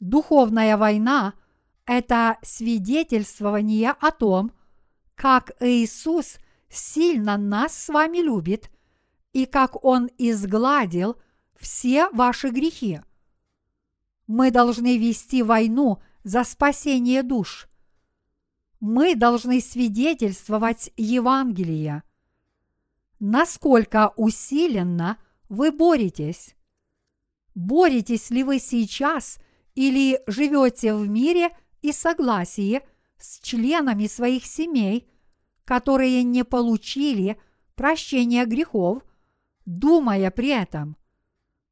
[0.00, 1.32] Духовная война–
[1.86, 4.52] это свидетельствование о том,
[5.14, 8.70] как Иисус сильно нас с вами любит
[9.32, 11.16] и как Он изгладил
[11.56, 13.00] все ваши грехи–
[14.26, 17.68] мы должны вести войну за спасение душ.
[18.80, 22.02] Мы должны свидетельствовать Евангелие.
[23.20, 25.18] Насколько усиленно
[25.48, 26.54] вы боретесь?
[27.54, 29.38] Боретесь ли вы сейчас
[29.74, 32.82] или живете в мире и согласии
[33.18, 35.08] с членами своих семей,
[35.64, 37.40] которые не получили
[37.74, 39.02] прощения грехов,
[39.64, 40.96] думая при этом,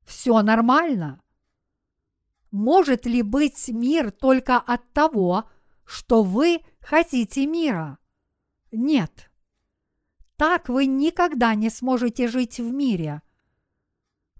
[0.04, 1.20] все нормально?
[2.54, 5.50] может ли быть мир только от того,
[5.84, 7.98] что вы хотите мира?
[8.70, 9.28] Нет.
[10.36, 13.22] Так вы никогда не сможете жить в мире.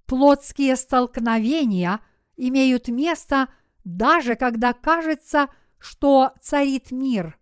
[0.06, 1.98] Плотские столкновения
[2.36, 3.48] имеют место
[3.82, 7.38] даже когда кажется, что царит мир.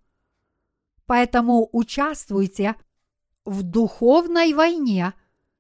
[1.07, 2.77] Поэтому участвуйте
[3.45, 5.15] в духовной войне,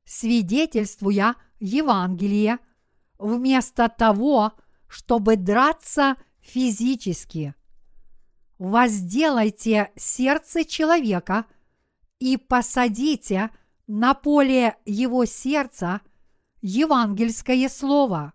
[0.04, 2.58] свидетельствуя Евангелие,
[3.18, 4.52] вместо того,
[4.88, 7.54] чтобы драться физически.
[8.58, 11.46] Возделайте сердце человека
[12.18, 13.50] и посадите
[13.86, 16.00] на поле его сердца
[16.60, 18.32] евангельское слово.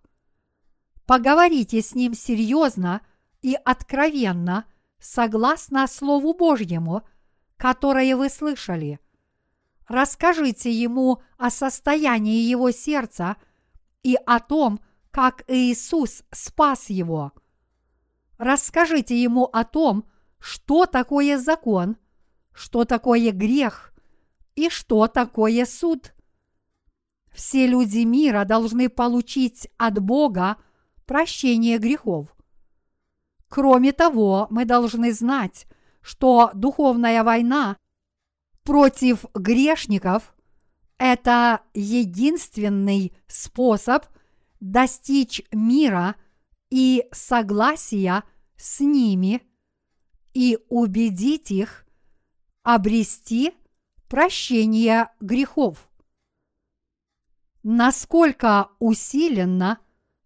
[1.05, 3.01] Поговорите с ним серьезно
[3.41, 4.65] и откровенно,
[4.99, 7.03] согласно Слову Божьему,
[7.57, 8.99] которое вы слышали.
[9.87, 13.37] Расскажите ему о состоянии его сердца
[14.03, 14.79] и о том,
[15.11, 17.31] как Иисус спас его.
[18.37, 20.05] Расскажите ему о том,
[20.39, 21.97] что такое закон,
[22.53, 23.93] что такое грех
[24.55, 26.13] и что такое суд.
[27.31, 30.57] Все люди мира должны получить от Бога
[31.05, 32.36] прощение грехов.
[33.49, 35.67] Кроме того, мы должны знать,
[36.01, 37.77] что духовная война
[38.63, 40.35] против грешников–
[40.97, 44.05] это единственный способ–
[44.59, 46.15] достичь мира
[46.69, 48.23] и согласия
[48.55, 49.43] с ними
[50.33, 51.85] и убедить их
[52.63, 53.53] обрести
[54.07, 55.89] прощение грехов.
[57.63, 59.79] Насколько усиленно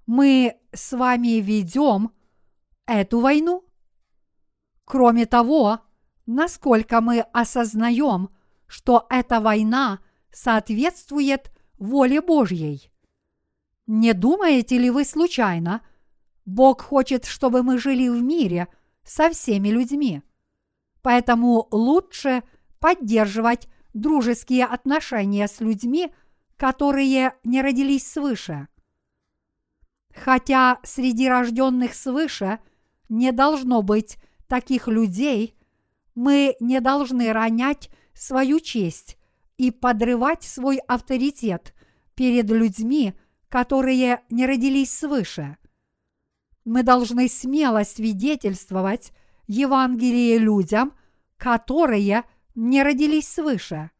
[0.05, 2.11] мы с вами ведем
[2.93, 3.65] эту войну?
[4.85, 5.79] Кроме того,
[6.25, 8.29] насколько мы осознаем,
[8.67, 9.99] что эта война
[10.31, 12.91] соответствует воле Божьей.
[13.87, 15.81] Не думаете ли вы случайно,
[16.45, 18.67] Бог хочет, чтобы мы жили в мире
[19.03, 20.21] со всеми людьми?
[21.01, 22.43] Поэтому лучше
[22.79, 26.13] поддерживать дружеские отношения с людьми,
[26.55, 28.67] которые не родились свыше.
[30.13, 32.59] Хотя среди рожденных свыше
[33.11, 35.53] не должно быть таких людей,
[36.15, 39.17] мы не должны ронять свою честь
[39.57, 41.75] и подрывать свой авторитет
[42.15, 43.13] перед людьми,
[43.49, 45.57] которые не родились свыше.
[46.63, 49.11] Мы должны смело свидетельствовать
[49.45, 50.93] Евангелие людям,
[51.35, 52.23] которые
[52.55, 53.91] не родились свыше.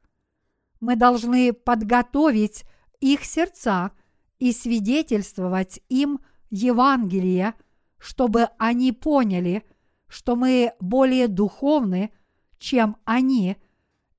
[0.80, 2.64] Мы должны подготовить
[3.02, 3.92] их сердца
[4.40, 7.56] и свидетельствовать им Евангелие,
[8.02, 9.64] чтобы они поняли,
[10.08, 12.12] что мы более духовны,
[12.58, 13.58] чем они,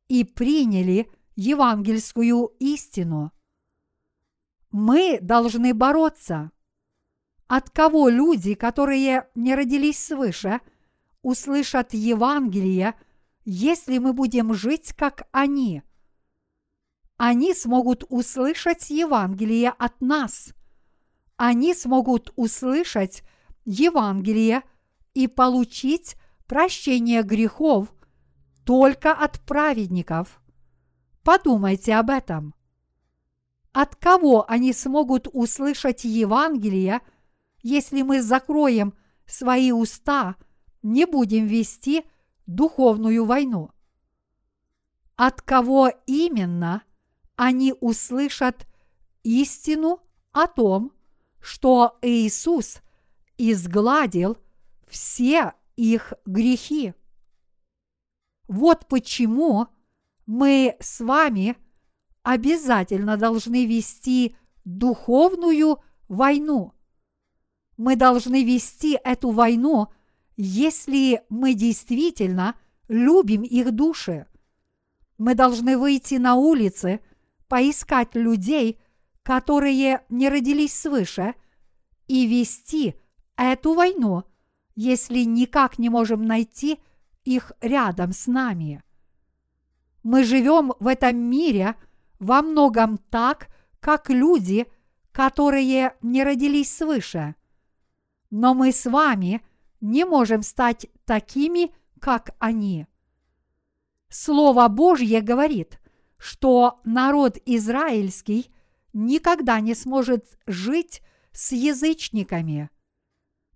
[0.07, 3.33] и приняли евангельскую истину.
[4.71, 6.53] Мы должны бороться.
[7.49, 10.61] От кого люди, которые не родились свыше,
[11.23, 12.95] услышат Евангелие,
[13.45, 15.83] если мы будем жить, как они?
[17.17, 20.55] Они смогут услышать Евангелие от нас.
[21.37, 23.25] Они смогут услышать
[23.65, 24.63] Евангелие
[25.15, 27.93] и получить прощение грехов
[28.65, 30.41] только от праведников.
[31.23, 32.55] Подумайте об этом.
[33.73, 37.01] От кого они смогут услышать Евангелие,
[37.63, 38.95] если мы закроем
[39.27, 40.37] свои уста,
[40.83, 42.05] не будем вести
[42.47, 43.71] духовную войну?
[45.17, 46.83] От кого именно
[47.37, 48.67] они услышат
[49.23, 50.01] истину
[50.33, 50.93] о том,
[51.41, 52.83] что Иисус
[53.39, 54.39] изгладил
[54.87, 56.95] все их грехи?
[58.49, 59.69] Вот почему
[60.27, 61.57] мы с вами
[62.23, 66.73] обязательно должны вести духовную войну.
[67.77, 69.89] Мы должны вести эту войну,
[70.37, 72.57] если мы действительно
[72.89, 74.27] любим их души.
[75.19, 77.01] Мы должны выйти на улицы,
[77.49, 78.81] поискать людей,
[79.23, 81.35] которые не родились свыше,
[82.09, 82.95] и вести
[83.45, 84.25] эту войну,
[84.75, 86.79] если никак не можем найти
[87.25, 88.83] их рядом с нами.
[90.03, 91.77] Мы живем в этом мире
[92.19, 93.49] во многом так,
[93.81, 94.67] как люди,
[95.13, 97.35] которые не родились свыше.
[98.31, 99.43] Но мы с вами
[99.81, 102.87] не можем стать такими, как они.
[104.09, 105.81] Слово Божье говорит,
[106.19, 108.51] что народ израильский
[108.93, 112.71] никогда не сможет жить с язычниками.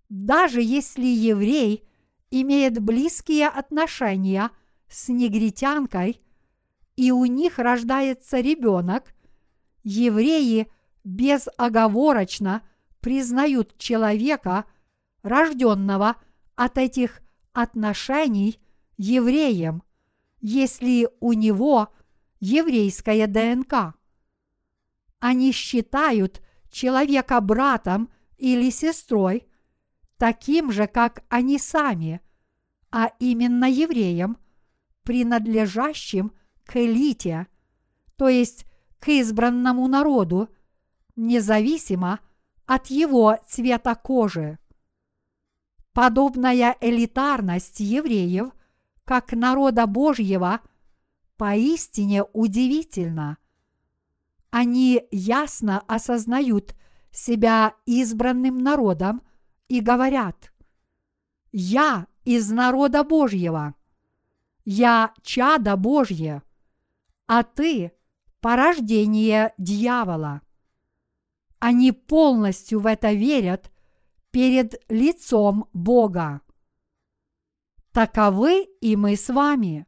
[0.09, 1.83] Даже если еврей
[2.31, 4.51] имеет близкие отношения
[4.87, 6.21] с негритянкой,
[6.95, 9.13] и у них рождается ребенок,
[9.83, 10.71] евреи
[11.03, 12.63] безоговорочно
[13.01, 14.65] признают человека,
[15.23, 16.15] рожденного
[16.55, 17.21] от этих
[17.53, 18.59] отношений
[18.97, 19.83] евреем,
[20.39, 21.89] если у него
[22.39, 23.93] еврейская ДНК.
[25.19, 29.47] Они считают человека братом или сестрой,
[30.17, 32.21] таким же, как они сами,
[32.91, 34.37] а именно евреям,
[35.03, 36.33] принадлежащим
[36.65, 37.47] к элите,
[38.17, 38.65] то есть
[38.99, 40.49] к избранному народу,
[41.15, 42.19] независимо
[42.65, 44.59] от его цвета кожи.
[45.93, 48.51] Подобная элитарность евреев,
[49.05, 50.61] как народа Божьего,
[51.37, 53.37] поистине удивительна.
[54.49, 56.75] Они ясно осознают
[57.11, 59.21] себя избранным народом
[59.67, 60.51] и говорят,
[61.51, 63.75] «Я из народа Божьего,
[64.65, 66.43] я чадо Божье,
[67.25, 67.91] а ты–
[68.41, 70.41] порождение дьявола».
[71.59, 73.71] Они полностью в это верят
[74.31, 76.41] перед лицом Бога.
[77.91, 79.87] Таковы и мы с вами.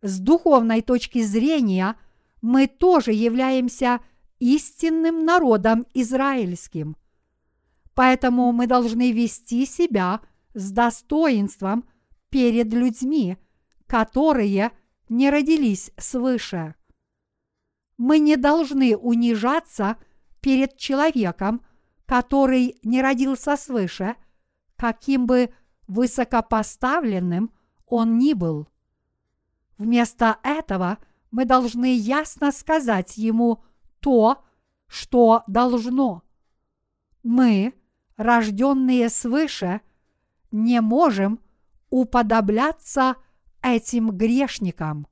[0.00, 1.96] С духовной точки зрения
[2.40, 4.00] мы тоже являемся
[4.38, 6.96] истинным народом израильским–
[7.96, 10.20] Поэтому мы должны вести себя
[10.52, 11.88] с достоинством
[12.28, 13.38] перед людьми,
[13.86, 14.72] которые
[15.08, 16.74] не родились свыше.
[17.96, 19.96] Мы не должны унижаться
[20.42, 21.64] перед человеком,
[22.04, 24.16] который не родился свыше,
[24.76, 25.54] каким бы
[25.88, 27.50] высокопоставленным
[27.86, 28.68] он ни был.
[29.78, 30.98] Вместо этого
[31.30, 33.64] мы должны ясно сказать ему
[34.00, 34.44] то,
[34.86, 36.22] что должно.
[37.22, 37.72] Мы–
[38.16, 39.80] рожденные свыше,
[40.50, 41.40] не можем
[41.90, 43.16] уподобляться
[43.62, 45.06] этим грешникам.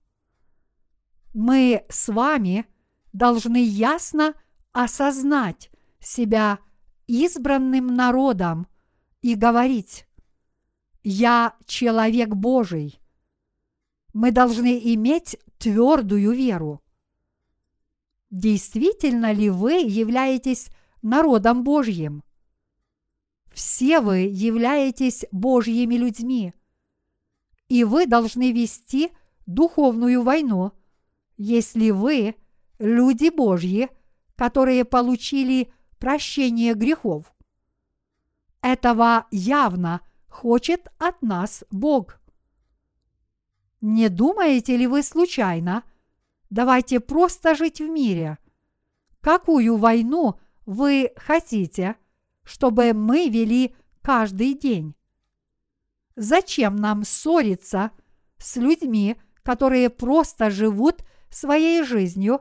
[1.32, 2.66] Мы с вами
[3.12, 4.34] должны ясно
[4.72, 6.58] осознать себя
[7.06, 8.66] избранным народом
[9.22, 10.06] и говорить
[11.02, 13.00] «Я человек Божий».
[14.12, 16.82] Мы должны иметь твердую веру.
[18.30, 20.68] Действительно ли вы являетесь
[21.02, 22.23] народом Божьим?
[23.54, 26.52] Все вы являетесь Божьими людьми,
[27.68, 29.12] и вы должны вести
[29.46, 30.72] духовную войну,
[31.36, 32.34] если вы
[32.80, 33.90] люди Божьи,
[34.34, 37.32] которые получили прощение грехов.
[38.60, 42.20] Этого явно хочет от нас Бог.
[43.80, 45.84] Не думаете ли вы случайно?
[46.50, 48.38] Давайте просто жить в мире.
[49.20, 51.94] Какую войну вы хотите–
[52.44, 54.94] чтобы мы вели каждый день.
[56.16, 57.90] Зачем нам ссориться
[58.38, 62.40] с людьми, которые просто живут своей жизнью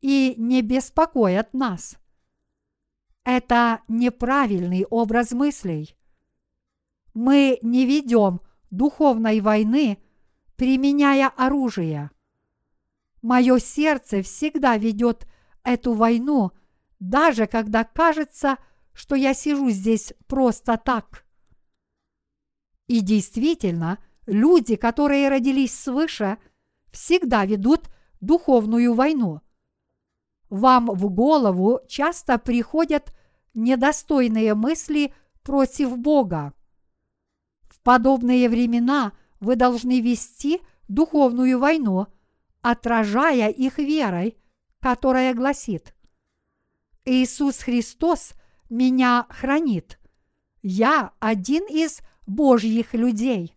[0.00, 1.96] и не беспокоят нас.
[3.24, 5.96] Это неправильный образ мыслей.
[7.12, 8.40] Мы не ведем
[8.70, 9.98] духовной войны,
[10.56, 12.10] применяя оружие.
[13.20, 15.26] Мое сердце всегда ведет
[15.62, 16.52] эту войну,
[16.98, 18.56] даже когда кажется,
[18.92, 21.24] что я сижу здесь просто так.
[22.86, 26.38] И действительно, люди, которые родились свыше,
[26.90, 27.88] всегда ведут
[28.20, 29.40] духовную войну.
[30.48, 33.14] Вам в голову часто приходят
[33.54, 36.52] недостойные мысли против Бога.
[37.68, 42.08] В подобные времена вы должны вести духовную войну,
[42.60, 44.36] отражая их верой,
[44.80, 45.94] которая гласит
[47.04, 48.34] «Иисус Христос
[48.70, 49.98] меня хранит.
[50.62, 53.56] Я один из Божьих людей».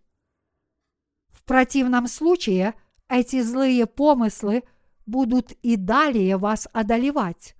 [1.30, 2.74] В противном случае
[3.08, 4.64] эти злые помыслы
[5.06, 7.54] будут и далее вас одолевать.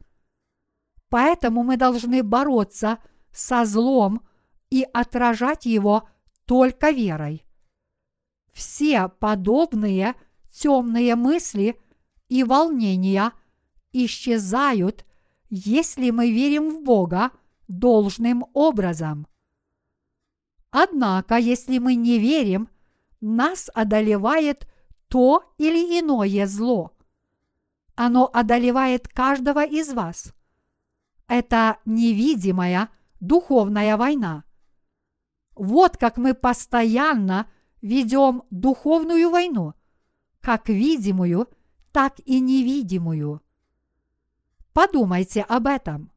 [1.08, 2.98] Поэтому мы должны бороться
[3.30, 4.22] со злом
[4.70, 6.08] и отражать его
[6.46, 7.44] только верой.
[8.52, 10.14] Все подобные
[10.50, 11.78] темные мысли
[12.28, 13.32] и волнения
[13.92, 15.04] исчезают,
[15.50, 17.30] если мы верим в Бога
[17.68, 19.26] должным образом.
[20.70, 22.68] Однако, если мы не верим,
[23.20, 24.68] нас одолевает
[25.08, 26.92] то или иное зло.
[27.94, 30.34] Оно одолевает каждого из вас.
[31.28, 32.90] Это невидимая
[33.20, 34.44] духовная война–
[35.54, 37.48] вот как мы постоянно
[37.80, 39.74] ведем духовную войну,
[40.40, 41.48] как видимую,
[41.92, 43.40] так и невидимую.
[44.72, 46.10] Подумайте об этом.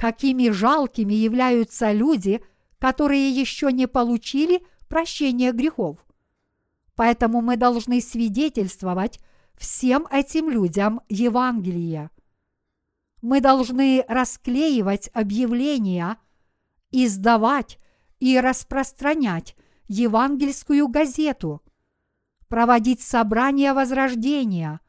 [0.00, 2.42] Какими жалкими являются люди,
[2.78, 5.98] которые еще не получили прощения грехов.
[6.96, 9.20] Поэтому мы должны свидетельствовать
[9.58, 12.08] всем этим людям Евангелие.
[13.20, 16.16] Мы должны расклеивать объявления,
[16.90, 17.78] издавать
[18.20, 19.54] и распространять
[19.86, 21.62] евангельскую газету,
[22.48, 24.80] проводить собрания возрождения,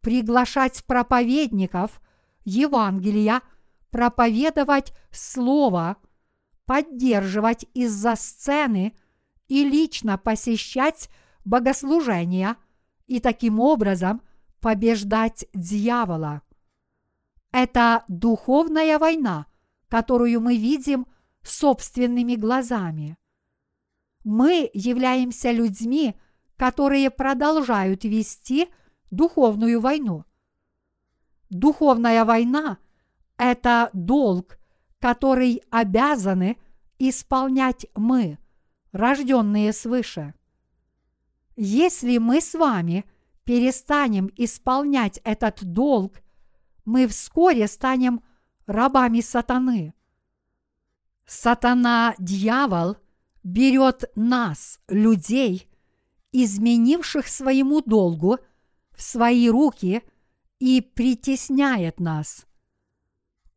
[0.00, 2.00] приглашать проповедников
[2.46, 3.42] Евангелия,
[3.92, 5.98] проповедовать Слово,
[6.64, 8.96] поддерживать из-за сцены
[9.46, 11.10] и лично посещать
[11.44, 12.56] богослужения
[13.06, 14.22] и таким образом
[14.60, 16.40] побеждать дьявола.
[17.52, 19.46] Это духовная война,
[19.88, 21.06] которую мы видим–
[21.42, 23.18] собственными глазами.
[24.24, 26.14] Мы являемся людьми,
[26.56, 28.68] которые продолжают вести
[29.10, 30.24] духовную войну.
[31.50, 32.78] Духовная война–
[33.42, 34.56] это долг,
[35.00, 36.58] который обязаны
[37.00, 38.38] исполнять мы,
[38.92, 40.34] рожденные свыше.
[41.56, 43.04] Если мы с вами
[43.42, 46.22] перестанем исполнять этот долг,
[46.84, 48.22] мы вскоре станем
[48.66, 49.92] рабами сатаны.
[51.26, 52.96] Сатана, дьявол,
[53.42, 55.68] берет нас, людей,
[56.30, 58.38] изменивших своему долгу,
[58.92, 60.02] в свои руки
[60.60, 62.46] и притесняет нас.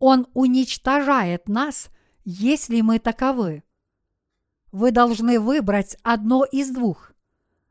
[0.07, 1.89] Он уничтожает нас,
[2.25, 3.63] если мы таковы.
[4.71, 7.13] Вы должны выбрать одно из двух.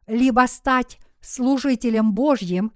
[0.09, 2.72] Либо стать служителем Божьим,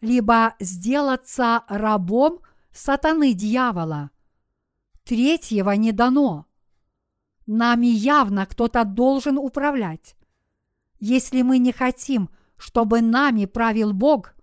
[0.00, 2.40] либо сделаться рабом
[2.72, 4.10] сатаны дьявола–
[5.04, 6.46] Третьего не дано.
[7.46, 10.16] Нами явно кто-то должен управлять.
[11.00, 14.34] Если мы не хотим, чтобы нами правил Бог,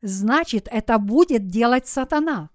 [0.00, 2.50] значит это будет делать сатана.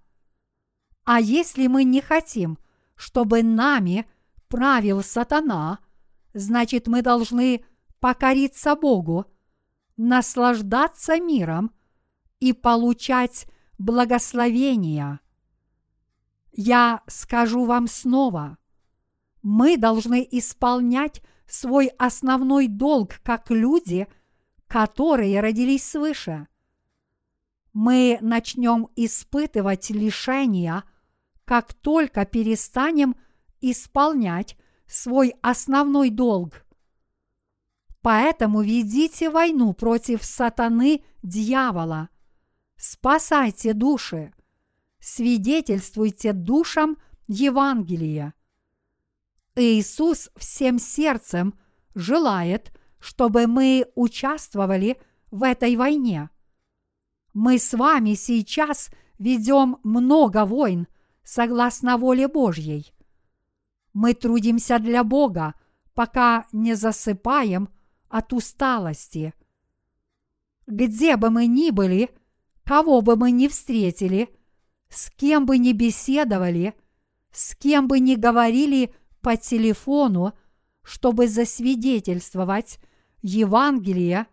[1.05, 2.57] А если мы не хотим,
[2.95, 4.05] чтобы нами
[4.47, 5.79] правил сатана,
[6.33, 7.63] значит мы должны
[7.99, 9.25] покориться Богу,
[9.97, 11.71] наслаждаться миром
[12.39, 13.47] и получать
[13.77, 15.19] благословения.
[16.51, 18.57] Я скажу вам снова,
[19.43, 24.07] мы должны исполнять свой основной долг как люди,
[24.67, 26.47] которые родились свыше.
[27.73, 30.83] Мы начнем испытывать лишения,
[31.45, 33.15] как только перестанем
[33.61, 36.65] исполнять свой основной долг.
[38.01, 42.09] Поэтому ведите войну против сатаны дьявола.
[42.77, 44.33] Спасайте души
[45.05, 48.33] свидетельствуйте душам Евангелия.
[49.55, 51.53] Иисус всем сердцем
[51.93, 56.31] желает, чтобы мы участвовали в этой войне.
[57.35, 58.89] Мы с вами сейчас
[59.19, 60.87] ведем много войн
[61.25, 62.93] согласно воле Божьей.
[63.93, 65.55] Мы трудимся для Бога,
[65.93, 67.69] пока не засыпаем,
[68.07, 69.33] от усталости.
[70.67, 72.09] Где бы мы ни были,
[72.63, 74.29] кого бы мы ни встретили,
[74.89, 76.75] с кем бы ни беседовали,
[77.31, 80.33] с кем бы ни говорили по телефону,
[80.81, 82.79] чтобы засвидетельствовать
[83.21, 84.27] Евангелие,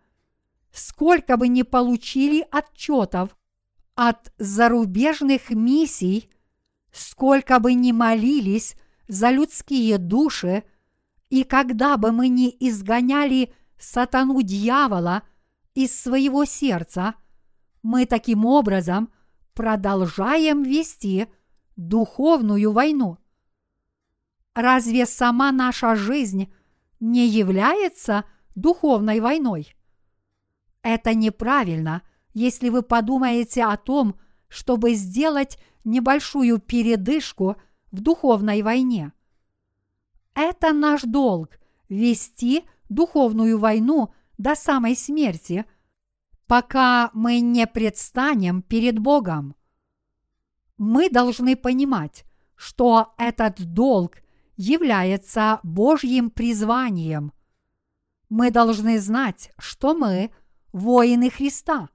[0.71, 3.35] сколько бы ни получили отчетов
[3.95, 6.29] от зарубежных миссий,
[6.93, 8.77] сколько бы ни молились
[9.07, 10.63] за людские души,
[11.29, 15.23] и когда бы мы ни изгоняли сатану дьявола
[15.73, 17.15] из своего сердца,
[17.81, 19.11] мы таким образом
[19.55, 21.27] продолжаем вести
[21.75, 23.17] духовную войну.
[24.53, 26.53] Разве сама наша жизнь
[26.99, 28.23] не является
[28.53, 29.75] духовной войной?
[30.83, 32.03] Это неправильно,
[32.35, 34.19] если вы подумаете о том,
[34.53, 37.55] чтобы сделать небольшую передышку
[37.91, 39.11] в духовной войне.
[40.35, 41.57] Это наш долг–
[41.89, 45.65] вести духовную войну до самой смерти,
[46.45, 49.55] пока мы не предстанем перед Богом.
[50.77, 52.23] Мы должны понимать,
[52.55, 54.17] что этот долг
[54.55, 57.33] является Божьим призванием.
[58.29, 60.29] Мы должны знать, что мы–
[60.73, 61.89] воины Христа.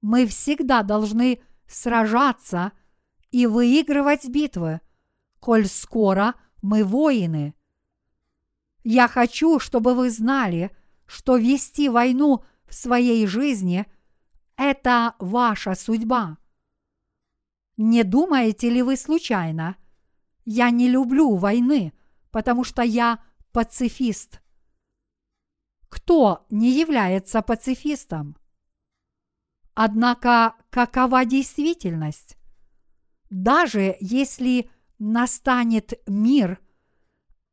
[0.00, 2.72] Мы всегда должны сражаться
[3.30, 4.80] и выигрывать битвы,
[5.40, 7.54] коль скоро мы воины.
[8.82, 10.70] Я хочу, чтобы вы знали,
[11.06, 13.86] что вести войну в своей жизни–
[14.56, 16.38] это ваша судьба.
[17.76, 19.76] Не думаете ли вы случайно?
[20.44, 21.92] Я не люблю войны,
[22.30, 24.40] потому что я пацифист.
[25.88, 28.36] Кто не является пацифистом?
[29.74, 32.36] Однако какова действительность?
[33.30, 36.60] Даже если настанет мир,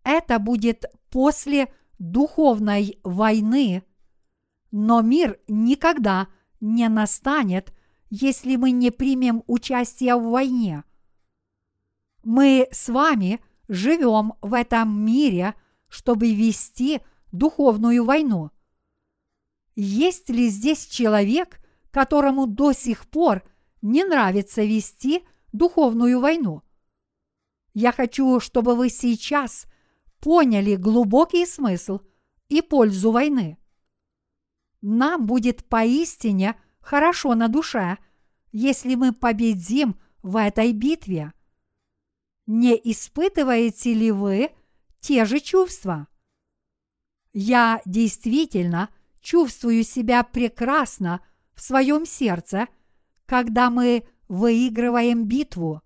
[0.03, 3.83] это будет после духовной войны,
[4.71, 6.27] но мир никогда
[6.59, 7.73] не настанет,
[8.09, 10.83] если мы не примем участие в войне.
[12.23, 15.55] Мы с вами живем в этом мире,
[15.87, 17.01] чтобы вести
[17.31, 18.51] духовную войну.
[19.75, 21.60] Есть ли здесь человек,
[21.91, 23.43] которому до сих пор
[23.81, 26.63] не нравится вести духовную войну?
[27.73, 29.65] Я хочу, чтобы вы сейчас
[30.19, 31.99] поняли глубокий смысл
[32.49, 33.57] и пользу войны.
[34.81, 37.97] Нам будет поистине хорошо на душе,
[38.51, 41.33] если мы победим в этой битве.
[42.45, 44.49] Не испытываете ли вы
[44.99, 46.07] те же чувства?
[47.33, 48.89] Я действительно
[49.21, 51.25] чувствую себя прекрасно
[51.61, 52.67] в своем сердце,
[53.27, 55.83] когда мы выигрываем битву.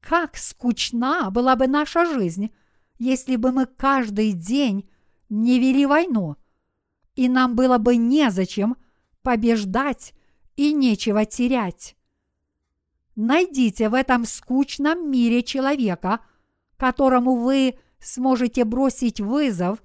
[0.00, 2.54] Как скучна была бы наша жизнь,
[3.00, 4.88] если бы мы каждый день
[5.28, 6.36] не вели войну,
[7.16, 8.76] и нам было бы незачем
[9.22, 10.14] побеждать
[10.54, 11.96] и нечего терять.
[13.16, 16.20] Найдите в этом скучном мире человека,
[16.76, 19.82] которому вы сможете бросить вызов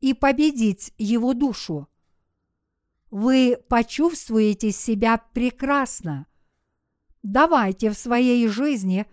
[0.00, 1.88] и победить его душу.
[3.10, 6.26] Вы почувствуете себя прекрасно.
[7.22, 9.06] Давайте в своей жизни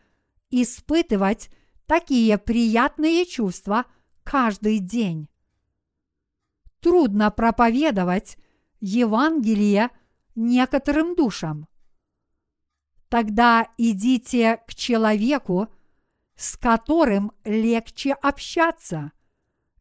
[0.50, 1.50] испытывать
[1.86, 3.86] такие приятные чувства
[4.24, 5.30] каждый день.
[6.80, 8.38] Трудно проповедовать
[8.80, 9.90] Евангелие
[10.36, 11.68] некоторым душам.
[13.10, 15.68] Тогда идите к человеку,
[16.36, 19.12] с которым легче общаться,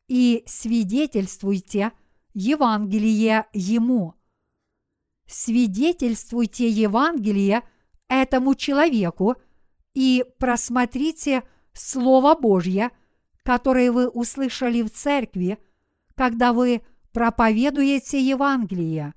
[0.06, 1.92] и свидетельствуйте
[2.34, 4.14] Евангелие ему.
[5.26, 7.62] Свидетельствуйте Евангелие
[8.08, 9.36] этому человеку
[9.94, 12.90] и просмотрите Слово Божье,
[13.42, 15.58] которое вы услышали в церкви,
[16.14, 19.14] когда вы проповедуете Евангелие.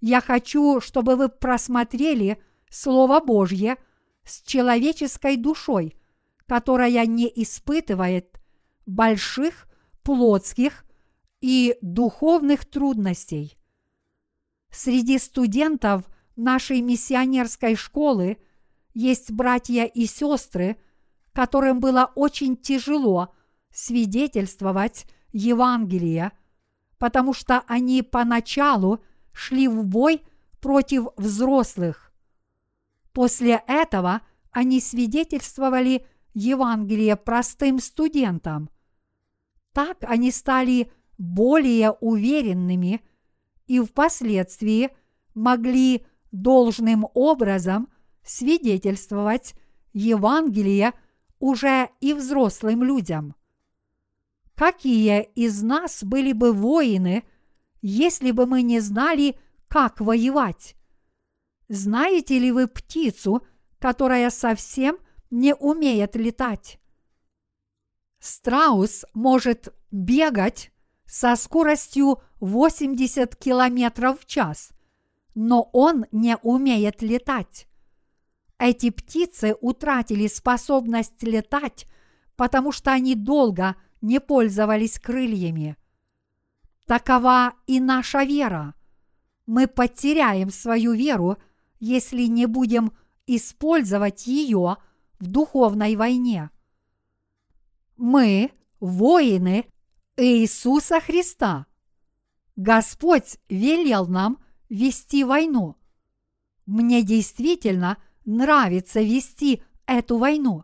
[0.00, 3.76] Я хочу, чтобы вы просмотрели Слово Божье
[4.24, 5.96] с человеческой душой,
[6.46, 8.38] которая не испытывает
[8.86, 9.66] больших
[10.02, 10.84] плотских
[11.44, 13.58] и духовных трудностей.
[14.70, 18.38] Среди студентов нашей миссионерской школы
[18.94, 20.78] есть братья и сестры,
[21.34, 23.34] которым было очень тяжело
[23.70, 26.32] свидетельствовать Евангелие,
[26.96, 30.22] потому что они поначалу шли в бой
[30.62, 32.10] против взрослых.
[33.12, 38.70] После этого они свидетельствовали Евангелие простым студентам.
[39.74, 43.00] Так они стали более уверенными
[43.66, 44.90] и впоследствии
[45.34, 47.88] могли должным образом
[48.22, 49.54] свидетельствовать
[49.92, 50.92] Евангелие
[51.38, 53.34] уже и взрослым людям.
[54.54, 57.24] какие из нас были бы воины,
[57.82, 59.38] если бы мы не знали,
[59.68, 60.76] как воевать?
[61.68, 63.44] Знаете ли вы птицу,
[63.78, 64.98] которая совсем
[65.30, 66.78] не умеет летать?
[68.20, 70.70] Страус может бегать
[71.14, 74.70] со скоростью 80 км в час,
[75.36, 77.68] но он не умеет летать.
[78.58, 81.86] Эти птицы утратили способность летать,
[82.34, 85.76] потому что они долго не пользовались крыльями.
[86.84, 88.74] Такова и наша вера.
[89.46, 91.36] Мы потеряем свою веру,
[91.78, 92.90] если не будем
[93.28, 94.78] использовать ее
[95.20, 96.50] в духовной войне.
[97.96, 98.50] Мы–
[98.80, 99.66] воины
[100.16, 101.66] Иисуса Христа.
[102.54, 104.38] Господь велел нам
[104.68, 105.76] вести войну.
[106.66, 110.62] Мне действительно нравится вести эту войну.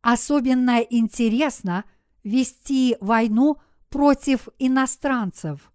[0.00, 1.84] Особенно интересно
[2.24, 5.72] вести войну против иностранцев.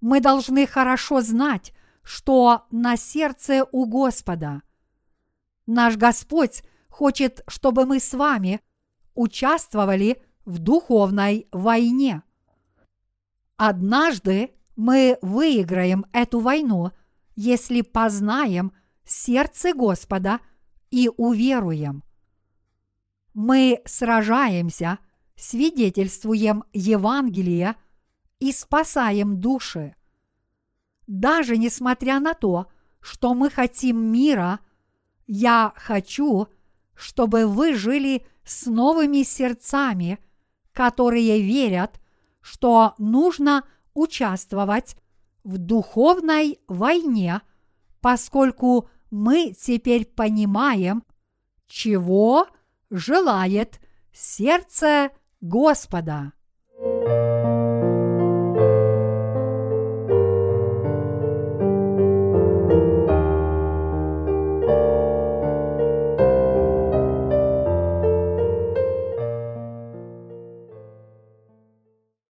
[0.00, 1.74] Мы должны хорошо знать,
[2.04, 4.62] что на сердце у Господа.
[5.66, 8.60] Наш Господь хочет, чтобы мы с вами
[9.14, 12.22] участвовали в духовной войне.
[13.56, 16.90] Однажды мы выиграем эту войну,
[17.36, 18.72] если познаем
[19.04, 20.40] сердце Господа
[20.90, 22.02] и уверуем.
[23.34, 24.98] Мы сражаемся,
[25.36, 27.76] свидетельствуем Евангелие
[28.40, 29.94] и спасаем души.
[31.06, 32.66] Даже несмотря на то,
[33.00, 34.60] что мы хотим мира,
[35.26, 36.48] я хочу,
[36.94, 40.18] чтобы вы жили с новыми сердцами,
[40.72, 42.00] которые верят,
[42.40, 43.64] что нужно
[43.94, 44.96] участвовать
[45.44, 47.40] в духовной войне,
[48.00, 51.04] поскольку мы теперь понимаем,
[51.66, 52.46] чего
[52.90, 53.80] желает
[54.12, 55.10] сердце
[55.40, 56.32] Господа.